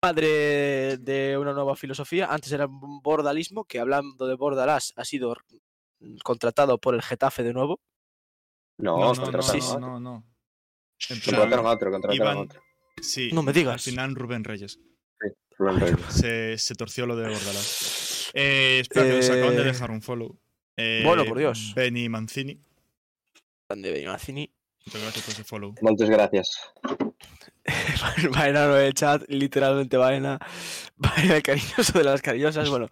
[0.00, 2.26] padre de una nueva filosofía.
[2.30, 5.36] Antes era un bordalismo, que hablando de Bordalás ha sido
[6.24, 7.80] contratado por el Getafe de nuevo.
[8.78, 9.68] No, No, no, no, contrataron sí, a sí.
[9.70, 9.80] otro.
[9.80, 10.24] no, no.
[11.08, 12.62] Contrataron a otro, contrataron a Iván- otro.
[13.00, 13.74] sí, No me digas.
[13.74, 14.80] Al final Rubén Reyes.
[15.58, 16.00] Rubén Reyes.
[16.08, 18.30] Se, se torció lo de Bordalás.
[18.34, 20.38] Eh, espera, que nos acaban de Eh, dejar un follow.
[20.80, 21.72] Eh, bueno, por Dios.
[21.74, 22.56] Benny Mancini.
[23.68, 24.48] Grande Benimazzini.
[24.86, 25.74] Muchas gracias por ese follow.
[25.82, 26.72] Muchas gracias.
[28.32, 30.38] Vaina no el chat, literalmente vaina.
[30.96, 32.68] Vaina el cariñoso de las cariñosas.
[32.70, 32.88] Bueno,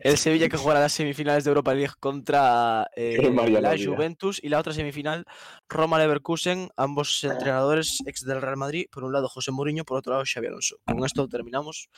[0.00, 3.18] el Sevilla que jugará las semifinales de Europa League contra eh,
[3.60, 3.76] la.
[3.76, 5.24] Juventus y la otra semifinal
[5.68, 8.86] Roma Leverkusen, ambos entrenadores ex del Real Madrid.
[8.90, 10.76] Por un lado José Mourinho, por otro lado Xavi Alonso.
[10.86, 11.88] Con esto terminamos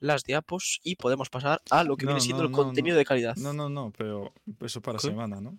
[0.00, 2.94] las diapos y podemos pasar a lo que No, viene siendo no, el no, contenido
[2.94, 2.98] no.
[2.98, 3.36] de calidad.
[3.36, 5.06] No, no, no, pero eso para ¿Qué?
[5.08, 5.58] semana, ¿no?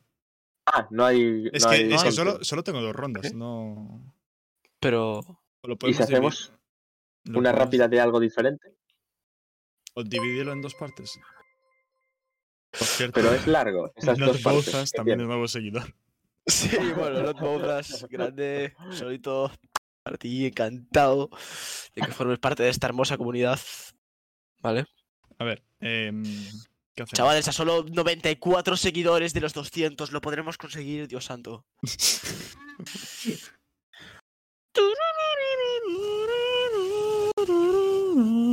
[0.66, 1.50] Ah, no hay.
[1.52, 2.14] Es no que, hay es que control.
[2.14, 3.34] solo, solo tengo dos rondas, ¿Qué?
[3.34, 4.14] no.
[4.80, 6.52] Pero Lo ¿Y si hacemos
[7.24, 8.76] dividir- una podemos- rápida de algo diferente?
[9.94, 11.20] O dividirlo en dos partes.
[12.72, 13.92] Por cierto, Pero es largo.
[13.96, 14.44] Esas Not dos.
[14.44, 15.94] Bouzas también es nuevo seguidor.
[16.48, 19.52] Sí, bueno, Lot Bouzas, grande, solito,
[20.02, 21.30] para ti, encantado
[21.94, 23.60] de que formes parte de esta hermosa comunidad.
[24.60, 24.88] ¿Vale?
[25.38, 26.24] A ver, em,
[26.96, 27.12] ¿qué hacemos?
[27.14, 31.64] Chavales, a solo 94 seguidores de los 200, lo podremos conseguir, Dios santo.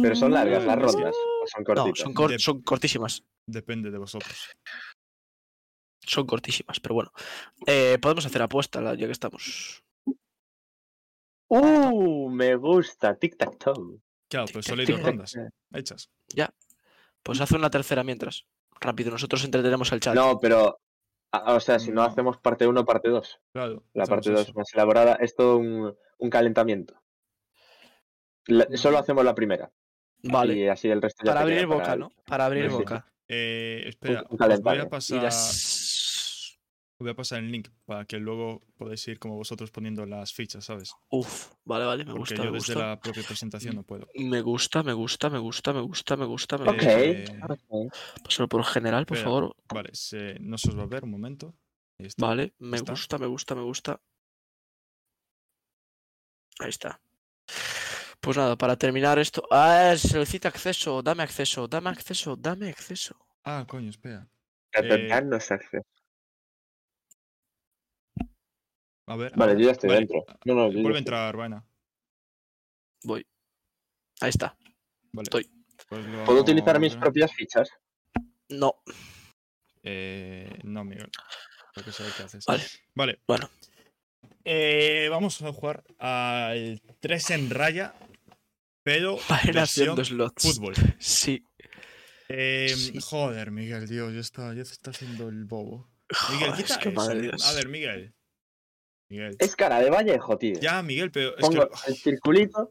[0.03, 1.15] Pero son largas las rondas.
[1.17, 1.99] O son No, cortitas.
[2.01, 3.25] son, cor- Dep- son cortísimas.
[3.47, 4.49] Depende de vosotros.
[6.07, 7.13] Son cortísimas, pero bueno.
[7.67, 9.83] Eh, podemos hacer apuesta ya que estamos.
[11.49, 13.17] Uh, me gusta.
[13.19, 14.01] Tic tac toe.
[14.29, 15.35] Claro, pues solo hay dos rondas
[15.73, 16.11] hechas.
[17.23, 18.47] Pues hace una tercera mientras.
[18.81, 20.15] Rápido, nosotros entretenemos al chat.
[20.15, 20.79] No, pero.
[21.33, 22.03] O sea, si no No.
[22.05, 23.41] hacemos parte 1, parte 2.
[23.53, 23.85] Claro.
[23.93, 24.53] La parte 2 eso.
[24.55, 25.15] más elaborada.
[25.21, 26.95] Es todo un, un calentamiento.
[28.49, 29.71] La- solo hacemos la primera.
[30.25, 30.55] vale.
[30.57, 32.13] Y así el resto ya Para abrir boca, para el- ¿no?
[32.27, 32.77] Para abrir Sí.
[32.77, 33.07] boca.
[33.29, 35.23] Eh, espera, un os voy a pasar.
[35.23, 36.59] las...
[37.01, 40.65] Voy a pasar el link para que luego podáis ir como vosotros poniendo las fichas,
[40.65, 40.93] ¿sabes?
[41.11, 42.89] Uf, vale, vale, me Porque gusta, yo me desde gusta.
[42.89, 44.09] la propia presentación no puedo.
[44.17, 46.75] Me gusta, me gusta, me gusta, me gusta, me gusta, me Ok.
[46.75, 47.01] gusta.
[47.01, 47.25] Eh,
[47.69, 47.93] Ok.
[48.25, 49.31] Pásalo por general, por Espera.
[49.33, 49.57] favor.
[49.73, 51.55] Vale, se- no se os va a ver un momento.
[52.01, 52.27] Ahí está.
[52.27, 52.91] Vale, me está.
[52.93, 54.01] gusta, me gusta, me gusta.
[56.59, 57.01] Ahí está.
[58.21, 59.47] Pues nada, para terminar esto.
[59.51, 63.17] Ah, solicita acceso, dame acceso, dame acceso, dame acceso.
[63.45, 64.27] Ah, coño, espera.
[64.73, 65.87] Eh, darnos acceso.
[69.07, 69.33] A ver.
[69.37, 70.25] Vale, yo ya estoy Vale, dentro.
[70.45, 71.65] No, no, Vuelve a entrar, Vaina.
[73.05, 73.27] Voy.
[74.21, 74.57] Ahí está.
[75.13, 75.25] Vale.
[75.25, 75.51] Estoy.
[75.89, 77.71] Pues lo ¿Puedo utilizar mis propias fichas?
[78.51, 78.75] No,
[79.83, 81.11] Eh, no, Miguel.
[81.73, 82.45] Creo que sé qué haces.
[82.45, 82.65] Vale.
[82.95, 83.21] Vale.
[83.27, 83.49] Bueno.
[84.45, 87.95] Eh, vamos a jugar al 3 en raya,
[88.89, 89.19] pero
[89.63, 90.43] haciendo slots.
[90.43, 90.75] fútbol.
[90.99, 91.45] Sí.
[92.29, 92.99] Eh, Sí.
[93.03, 95.89] Joder, Miguel, Dios, ya está, ya se está haciendo el bobo.
[96.33, 97.47] Miguel, Joder, quita es que eso, madre de Mi- Dios.
[97.47, 98.15] A ver, Miguel.
[99.11, 99.37] Miguel.
[99.39, 100.59] Es cara de Vallejo, tío.
[100.61, 101.91] Ya, Miguel, pero es Pongo que.
[101.91, 102.71] el circulito.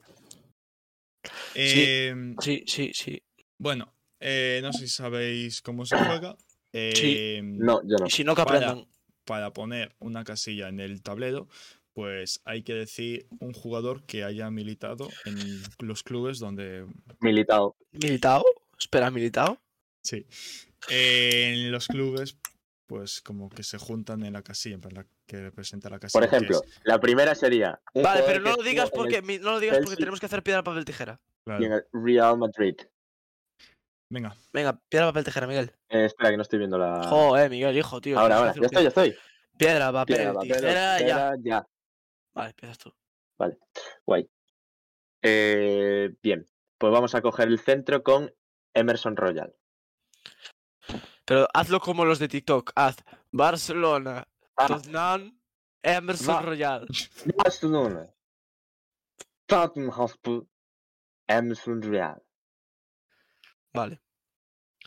[1.56, 3.22] eh, Sí, sí, sí.
[3.60, 6.38] Bueno, eh, no sé si sabéis cómo se juega.
[6.74, 8.06] Eh, No, yo no.
[8.08, 8.76] Y si no, que Para.
[9.26, 11.50] Para poner una casilla en el tablero,
[11.98, 16.86] pues hay que decir un jugador que haya militado en los clubes donde.
[17.22, 17.76] Militado.
[17.92, 18.44] ¿Militao?
[18.78, 19.58] Espera, ¿militao?
[20.04, 20.24] Sí.
[20.92, 22.38] Eh, en los clubes,
[22.86, 26.20] pues como que se juntan en la casilla, en plan, la que representa la casilla.
[26.20, 27.82] Por ejemplo, la primera sería.
[27.96, 30.62] Vale, pero no lo digas el- porque no lo digas porque tenemos que hacer piedra,
[30.64, 31.20] papel, tijera.
[31.46, 31.64] claro.
[31.64, 32.76] y en el Real Madrid.
[34.14, 35.72] Venga, Venga, piedra, papel, tijera, Miguel.
[35.90, 37.02] Eh, espera, que no estoy viendo la.
[37.10, 38.20] Joder, Miguel, hijo, tío.
[38.20, 38.54] ahora, ahora.
[38.54, 39.10] Ya estoy, ya estoy.
[39.10, 39.18] pie-
[39.58, 40.98] Piedra, papel, Piedra, papel, tijera, ya.
[41.00, 41.68] tijera, ya.
[42.38, 42.94] Vale, empiezas tú.
[44.06, 44.30] Guay.
[45.22, 46.46] Eh, bien,
[46.78, 48.32] pues vamos a coger el centro con
[48.74, 49.56] Emerson Royal.
[51.26, 52.72] Pero hazlo como los de TikTok.
[52.76, 52.98] Haz
[53.32, 54.68] Barcelona, Ah.
[54.68, 55.40] Tottenham,
[55.84, 56.42] Emerson Va.
[56.42, 56.88] Royal.
[57.36, 58.08] Barcelona.
[59.46, 60.46] Tottenham Hotspur.
[61.28, 62.22] Emerson Royal.
[63.74, 64.00] Vale.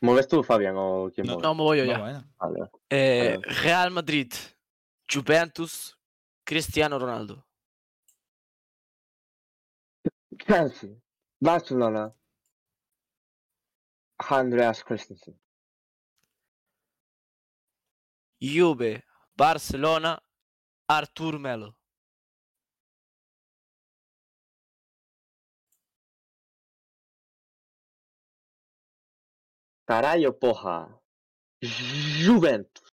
[0.02, 1.34] ¿Mueves tú, Fabián, o quién No.
[1.34, 1.42] mueve?
[1.48, 1.98] No me voy yo ya.
[1.98, 2.24] bueno.
[2.38, 2.70] Vale.
[2.88, 3.54] Eh, Vale.
[3.60, 4.32] Real Madrid,
[5.12, 5.98] Juventus,
[6.50, 7.46] Cristiano Ronaldo.
[10.36, 11.00] Chelsea.
[11.40, 12.12] Barcelona.
[14.18, 15.38] Andreas Christensen.
[18.40, 19.04] Juve,
[19.36, 20.20] Barcelona,
[20.88, 21.76] Artur Melo.
[29.86, 31.00] Carayo Poja.
[31.62, 32.89] Juventus.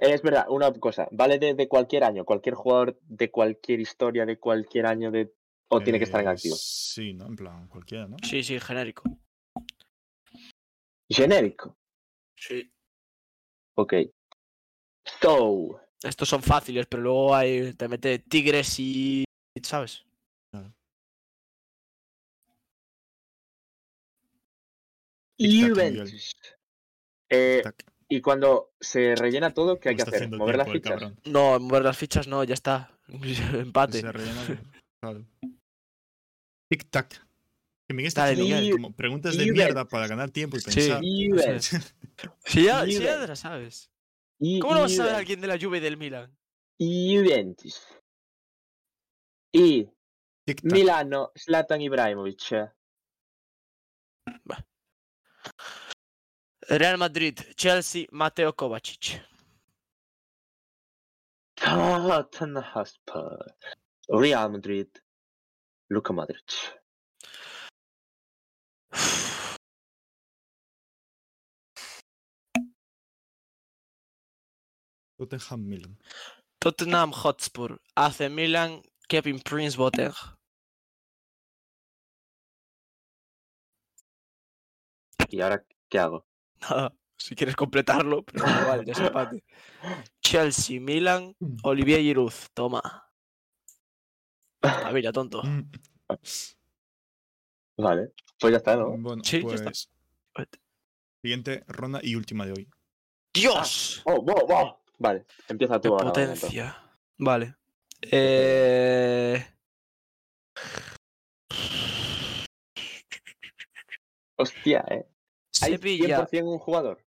[0.00, 1.08] Es verdad, una cosa.
[1.10, 5.34] Vale de, de cualquier año, cualquier jugador de cualquier historia, de cualquier año de.
[5.68, 6.56] O tiene que estar en Eh, activo.
[6.56, 7.26] Sí, ¿no?
[7.26, 8.16] En plan, cualquiera, ¿no?
[8.22, 9.04] Sí, sí, genérico.
[11.08, 11.76] Genérico.
[12.36, 12.72] Sí.
[13.74, 13.94] Ok.
[15.20, 15.80] So.
[16.02, 19.24] Estos son fáciles, pero luego hay, te mete Tigres y.
[19.62, 20.04] ¿Sabes?
[25.38, 25.72] Miguel.
[25.72, 26.36] Juventus.
[27.30, 27.89] Eh, Tac.
[28.10, 30.28] Y cuando se rellena todo, ¿qué hay que hacer?
[30.28, 30.90] ¿Mover las fichas?
[30.90, 31.18] cabrón.
[31.24, 32.90] No, mover las fichas no, ya está.
[33.08, 34.00] Empate.
[34.00, 34.60] Se rellena
[35.00, 35.24] claro.
[36.68, 37.08] Tic-tac.
[37.88, 38.72] Que Miguel está Dale, haciendo Miguel.
[38.72, 40.66] como preguntas de mierda para ganar tiempo y Sí.
[40.70, 41.00] pensar.
[41.02, 41.70] Juventus.
[42.44, 43.90] Si ya, la sabes.
[44.60, 46.36] ¿Cómo no vas a saber a alguien de la Juve y del Milan?
[46.78, 47.80] Juventus.
[49.52, 49.88] Y.
[50.64, 52.72] Milano, Zlatan Ibrahimovic.
[56.70, 59.20] Real Madrid, Chelsea, Mateo Kovacic.
[61.56, 63.38] Tottenham Hotspur.
[64.08, 64.86] Real Madrid.
[65.90, 66.78] Luka Modric.
[75.18, 75.96] Tottenham Milan.
[76.60, 80.14] Tottenham Hotspur, AC Milan, Kevin Prince Boateng.
[85.28, 86.29] ¿Y ahora qué hago?
[86.62, 89.44] Nada, si quieres completarlo, pero igual, ya empate.
[90.20, 92.82] Chelsea, Milan, Olivier Giroud, toma.
[94.62, 95.42] A ver, ya tonto.
[95.42, 95.70] Mm,
[97.78, 98.90] Vale, pues ya está, ¿no?
[98.98, 99.70] Bueno, Sí, ya está.
[100.34, 100.48] pues.
[101.22, 102.68] Siguiente ronda y última de hoy.
[103.32, 104.02] ¡Dios!
[104.04, 104.76] Oh, wow, wow.
[104.98, 106.06] Vale, empieza ¡Qué tú ahora.
[106.06, 106.76] Potencia!
[107.18, 107.54] Vale.
[108.02, 109.46] Eh...
[114.36, 115.06] Hostia, ¿eh?
[115.62, 117.04] ¿Hay Sevilla, 100% un jugador?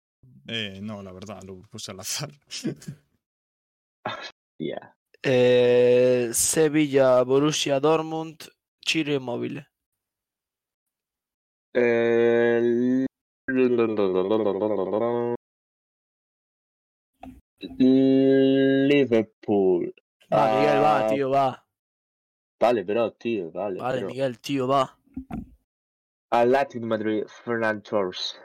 [0.47, 2.31] Eh, no, la verdad, lo puse al azar.
[4.05, 4.95] Hostia.
[5.21, 8.37] eh, Sevilla, Borussia Dortmund,
[9.15, 9.67] Immobile.
[11.73, 13.05] Eh,
[18.87, 19.93] Liverpool.
[20.31, 21.65] Va, Miguel, va, Ah, tío, va.
[22.59, 23.79] Vale, pero, tío, vale.
[23.79, 24.97] Vale, pero- Miguel, tío, va.
[26.33, 28.35] Atlético de Madrid, Fernando Torres.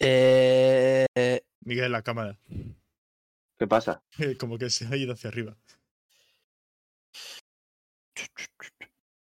[0.00, 1.04] Eh...
[1.60, 2.38] Miguel, la cámara.
[3.58, 4.02] ¿Qué pasa?
[4.40, 5.54] Como que se ha ido hacia arriba.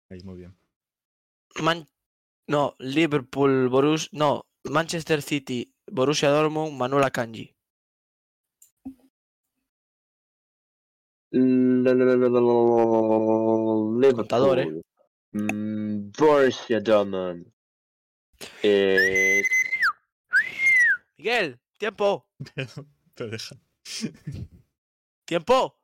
[0.10, 0.56] Ahí, muy bien.
[1.62, 1.90] Man-
[2.48, 4.10] No, Liverpool, Borussia...
[4.14, 7.54] No, Manchester City, Borussia Dortmund, Manuel Akanji.
[11.32, 14.14] Liverpool.
[14.16, 14.82] Contador, ¿eh?
[15.36, 17.52] Mm, Borussia Dortmund.
[18.64, 19.42] Eh,
[21.18, 22.26] Miguel, tiempo,
[25.26, 25.78] tiempo.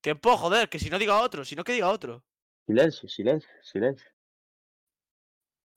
[0.00, 2.22] Tiempo, joder, que si no diga otro, si no que diga otro.
[2.66, 4.08] Silencio, silencio, silencio.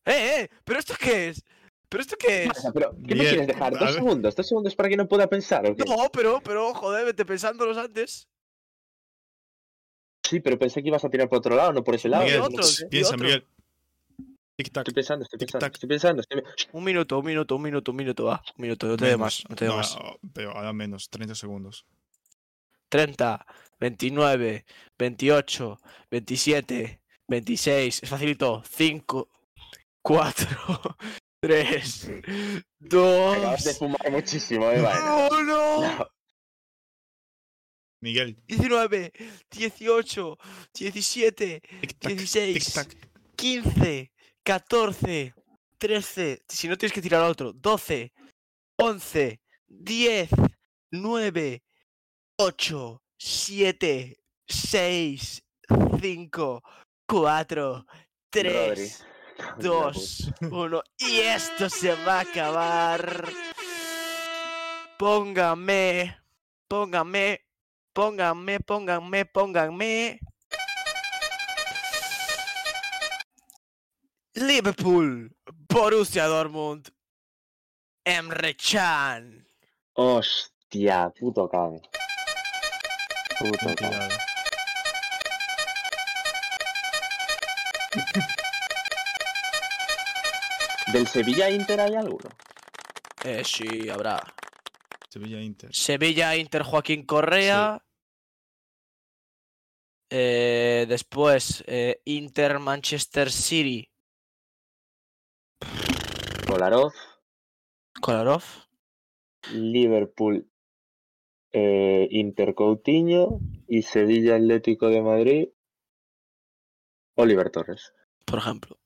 [0.05, 0.49] ¡Eh, eh!
[0.63, 1.43] ¿Pero esto qué es?
[1.89, 2.49] ¿Pero esto qué es?
[2.49, 3.79] Pasa, pero, ¿qué me quieres dejar?
[3.79, 4.35] ¿Dos segundos?
[4.35, 5.83] ¿Dos segundos para que no pueda pensar o qué?
[5.85, 8.27] No, pero, pero, joder, vete pensándolos antes.
[10.27, 12.23] Sí, pero pensé que ibas a tirar por otro lado, no por ese lado.
[12.25, 13.23] Miguel, No y piensa, otro.
[13.25, 13.45] Miguel.
[14.57, 14.81] Tic-tac.
[14.87, 15.73] Estoy pensando, estoy Tic, pensando, tac.
[15.75, 16.21] estoy pensando.
[16.21, 18.41] estoy- Un minuto, un minuto, un minuto, un minuto, va.
[18.57, 19.97] Un minuto, no te dé más, no te dé No, más.
[20.33, 21.85] Pero ahora menos, 30 segundos.
[22.89, 23.45] 30,
[23.79, 24.65] 29,
[24.97, 28.03] 28, 27, 26.
[28.03, 28.63] Es facilito.
[28.67, 29.29] 5,
[30.01, 30.47] 4,
[31.39, 32.09] 3,
[32.79, 34.99] 2, Acabas de fumar muchísimo, eh, vale.
[35.41, 35.81] 1.
[35.97, 36.07] No.
[37.99, 39.11] Miguel, 19,
[39.49, 40.37] 18,
[40.73, 42.11] 17, tic-tac.
[42.11, 43.09] 16, Tic-tac.
[43.35, 44.11] 15,
[44.43, 45.33] 14,
[45.77, 46.43] 13.
[46.47, 47.53] Si no tienes que tirar a otro.
[47.53, 48.13] 12,
[48.77, 50.29] 11, 10,
[50.91, 51.63] 9,
[52.37, 54.17] 8, 7,
[54.47, 55.43] 6,
[55.99, 56.63] 5,
[57.07, 57.85] 4,
[58.29, 59.05] 3,
[59.59, 60.83] 2, 1.
[60.99, 63.27] Y esto se va a acabar.
[64.97, 66.17] Póngame,
[66.67, 67.46] póngame,
[67.97, 70.19] póngame, póngame, póngame.
[74.35, 75.35] Liverpool,
[75.67, 76.93] Borussia Dortmund,
[78.05, 79.47] Emre Can.
[79.93, 81.81] Hostia, puto can.
[83.39, 84.15] Puto cuidado.
[90.93, 92.29] ¿Del Sevilla Inter hay alguno?
[93.23, 94.21] Eh, sí, habrá.
[95.09, 95.73] Sevilla Inter.
[95.73, 97.81] Sevilla, Inter, Joaquín Correa.
[100.09, 103.91] Eh, después, eh, Inter, Manchester City,
[106.47, 106.93] Kolarov,
[107.99, 108.43] Kolarov.
[109.51, 110.49] Liverpool,
[111.51, 115.49] eh, Inter Coutinho y Sevilla Atlético de Madrid,
[117.15, 117.93] Oliver Torres.
[118.25, 118.77] por ejemplo.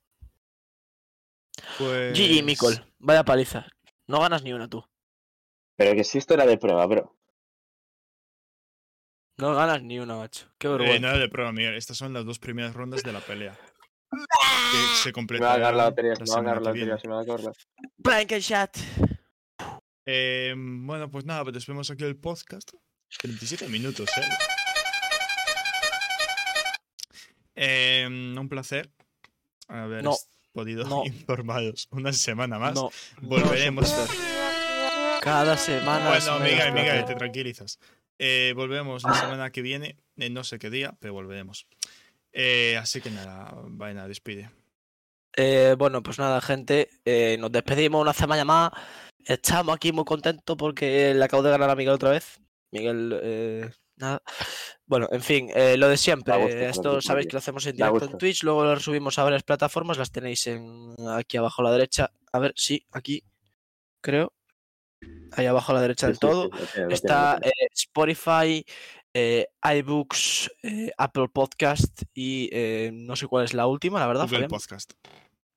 [1.78, 2.17] Pues...
[2.17, 3.67] Gigi Mikol, vaya paliza.
[4.07, 4.84] No ganas ni una tú.
[5.76, 7.15] Pero que si esto era de prueba, bro.
[9.38, 10.45] No ganas ni una, macho.
[10.57, 10.99] Qué Eh, vergüenza.
[10.99, 11.75] nada de prueba, Miguel.
[11.75, 13.57] Estas son las dos primeras rondas de la pelea.
[14.11, 16.71] Que se Me completa va a ganar la lotería, la me va a ganar la
[16.71, 16.99] viene.
[16.99, 17.53] se me va a acordar.
[17.97, 18.77] Blankenshot.
[20.05, 22.71] Eh, bueno, pues nada, pues despedimos aquí el podcast.
[23.19, 24.21] 37 minutos, ¿eh?
[27.55, 28.91] Eh, un placer
[29.67, 30.15] haber No,
[30.53, 31.03] podido no.
[31.05, 32.73] informaros una semana más.
[32.75, 32.89] No.
[33.21, 33.93] Volveremos.
[35.21, 36.09] Cada semana.
[36.09, 37.79] bueno, Miguel, Miguel, te tranquilizas.
[38.24, 39.97] Eh, volvemos la semana que viene.
[40.17, 41.65] eh, no sé qué día, pero volveremos.
[42.32, 44.51] Eh, así que nada, vaina, despide.
[45.36, 46.89] Eh, bueno, pues nada, gente.
[47.03, 48.72] eh, nos despedimos una semana más.
[49.26, 52.39] Estamos aquí muy contentos porque le acabo de ganar a Miguel otra vez.
[52.72, 54.22] Miguel, eh, nada.
[54.86, 56.38] Bueno, en fin, eh, lo de siempre.
[56.38, 58.17] Gusto, Esto sabéis que lo hacemos en directo en.
[58.19, 62.11] Twitch, luego lo subimos a varias plataformas, las tenéis en aquí abajo a la derecha.
[62.32, 63.24] A ver, sí, aquí,
[63.99, 64.32] creo.
[65.33, 66.49] Ahí abajo a la derecha del todo.
[66.89, 68.65] Está eh, Spotify,
[69.13, 74.23] eh, iBooks, eh, Apple Podcast y eh, no sé cuál es la última, la verdad.
[74.23, 74.49] Google Fabián.
[74.49, 74.93] Podcast.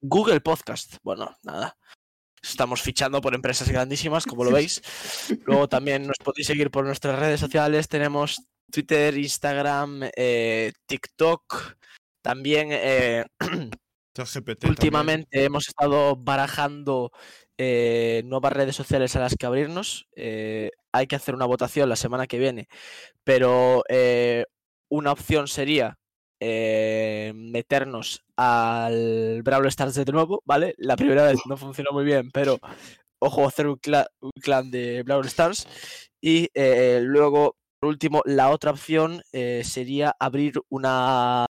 [0.00, 0.96] Google Podcast.
[1.02, 1.76] Bueno, nada.
[2.42, 4.82] Estamos fichando por empresas grandísimas, como lo veis.
[5.44, 7.88] Luego también nos podéis seguir por nuestras redes sociales.
[7.88, 11.76] Tenemos Twitter, Instagram, eh, TikTok.
[12.26, 13.24] Eh,
[14.14, 14.58] también.
[14.66, 17.12] últimamente hemos estado barajando
[17.58, 20.06] eh, nuevas redes sociales a las que abrirnos.
[20.16, 22.68] Eh, hay que hacer una votación la semana que viene,
[23.24, 24.44] pero eh,
[24.90, 25.98] una opción sería
[26.40, 30.74] meternos al Brawl Stars de nuevo, ¿vale?
[30.76, 32.58] La primera vez no funcionó muy bien, pero
[33.18, 33.78] ojo, hacer un,
[34.20, 35.66] un clan de Brawl Stars.
[36.20, 39.22] Y luego, por último, la otra opción
[39.62, 41.46] sería abrir una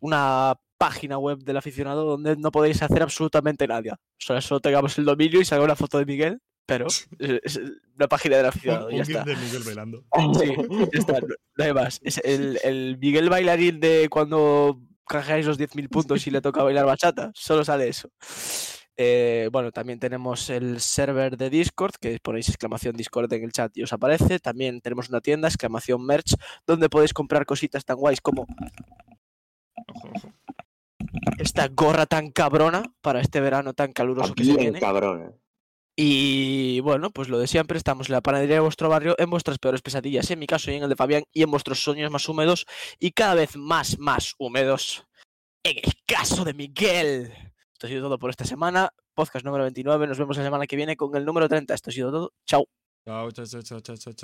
[0.00, 3.98] una página web del aficionado donde no podéis hacer absolutamente nada.
[4.16, 6.86] Solo, solo tengamos el dominio y salga una foto de Miguel, pero
[7.18, 7.60] es,
[7.96, 8.90] una página del aficionado.
[8.90, 9.24] Ya está.
[9.24, 10.04] de Miguel bailando.
[10.38, 10.54] Sí,
[10.92, 12.00] ya está, no hay más.
[12.02, 16.86] Es el, el Miguel bailarín de cuando canjeáis los 10.000 puntos y le toca bailar
[16.86, 17.32] bachata.
[17.34, 18.10] Solo sale eso.
[19.00, 23.76] Eh, bueno, también tenemos el server de Discord, que ponéis exclamación Discord en el chat
[23.76, 24.38] y os aparece.
[24.40, 26.34] También tenemos una tienda, exclamación merch,
[26.66, 28.46] donde podéis comprar cositas tan guays como
[29.94, 30.32] Ojo, ojo.
[31.38, 34.80] esta gorra tan cabrona para este verano tan caluroso que se viene.
[34.80, 35.22] cabrón.
[35.22, 35.38] eh.
[36.00, 39.58] Y bueno, pues lo de siempre, estamos en la panadería de vuestro barrio, en vuestras
[39.58, 42.28] peores pesadillas, en mi caso y en el de Fabián, y en vuestros sueños más
[42.28, 42.66] húmedos
[43.00, 45.04] y cada vez más, más húmedos.
[45.64, 47.32] En el caso de Miguel.
[47.72, 48.90] Esto ha sido todo por esta semana.
[49.14, 50.06] podcast número 29.
[50.06, 51.74] Nos vemos la semana que viene con el número 30.
[51.74, 52.32] Esto ha sido todo.
[52.46, 52.68] Chao.
[53.04, 54.14] Chao, chao, chao, chao, chao, chao.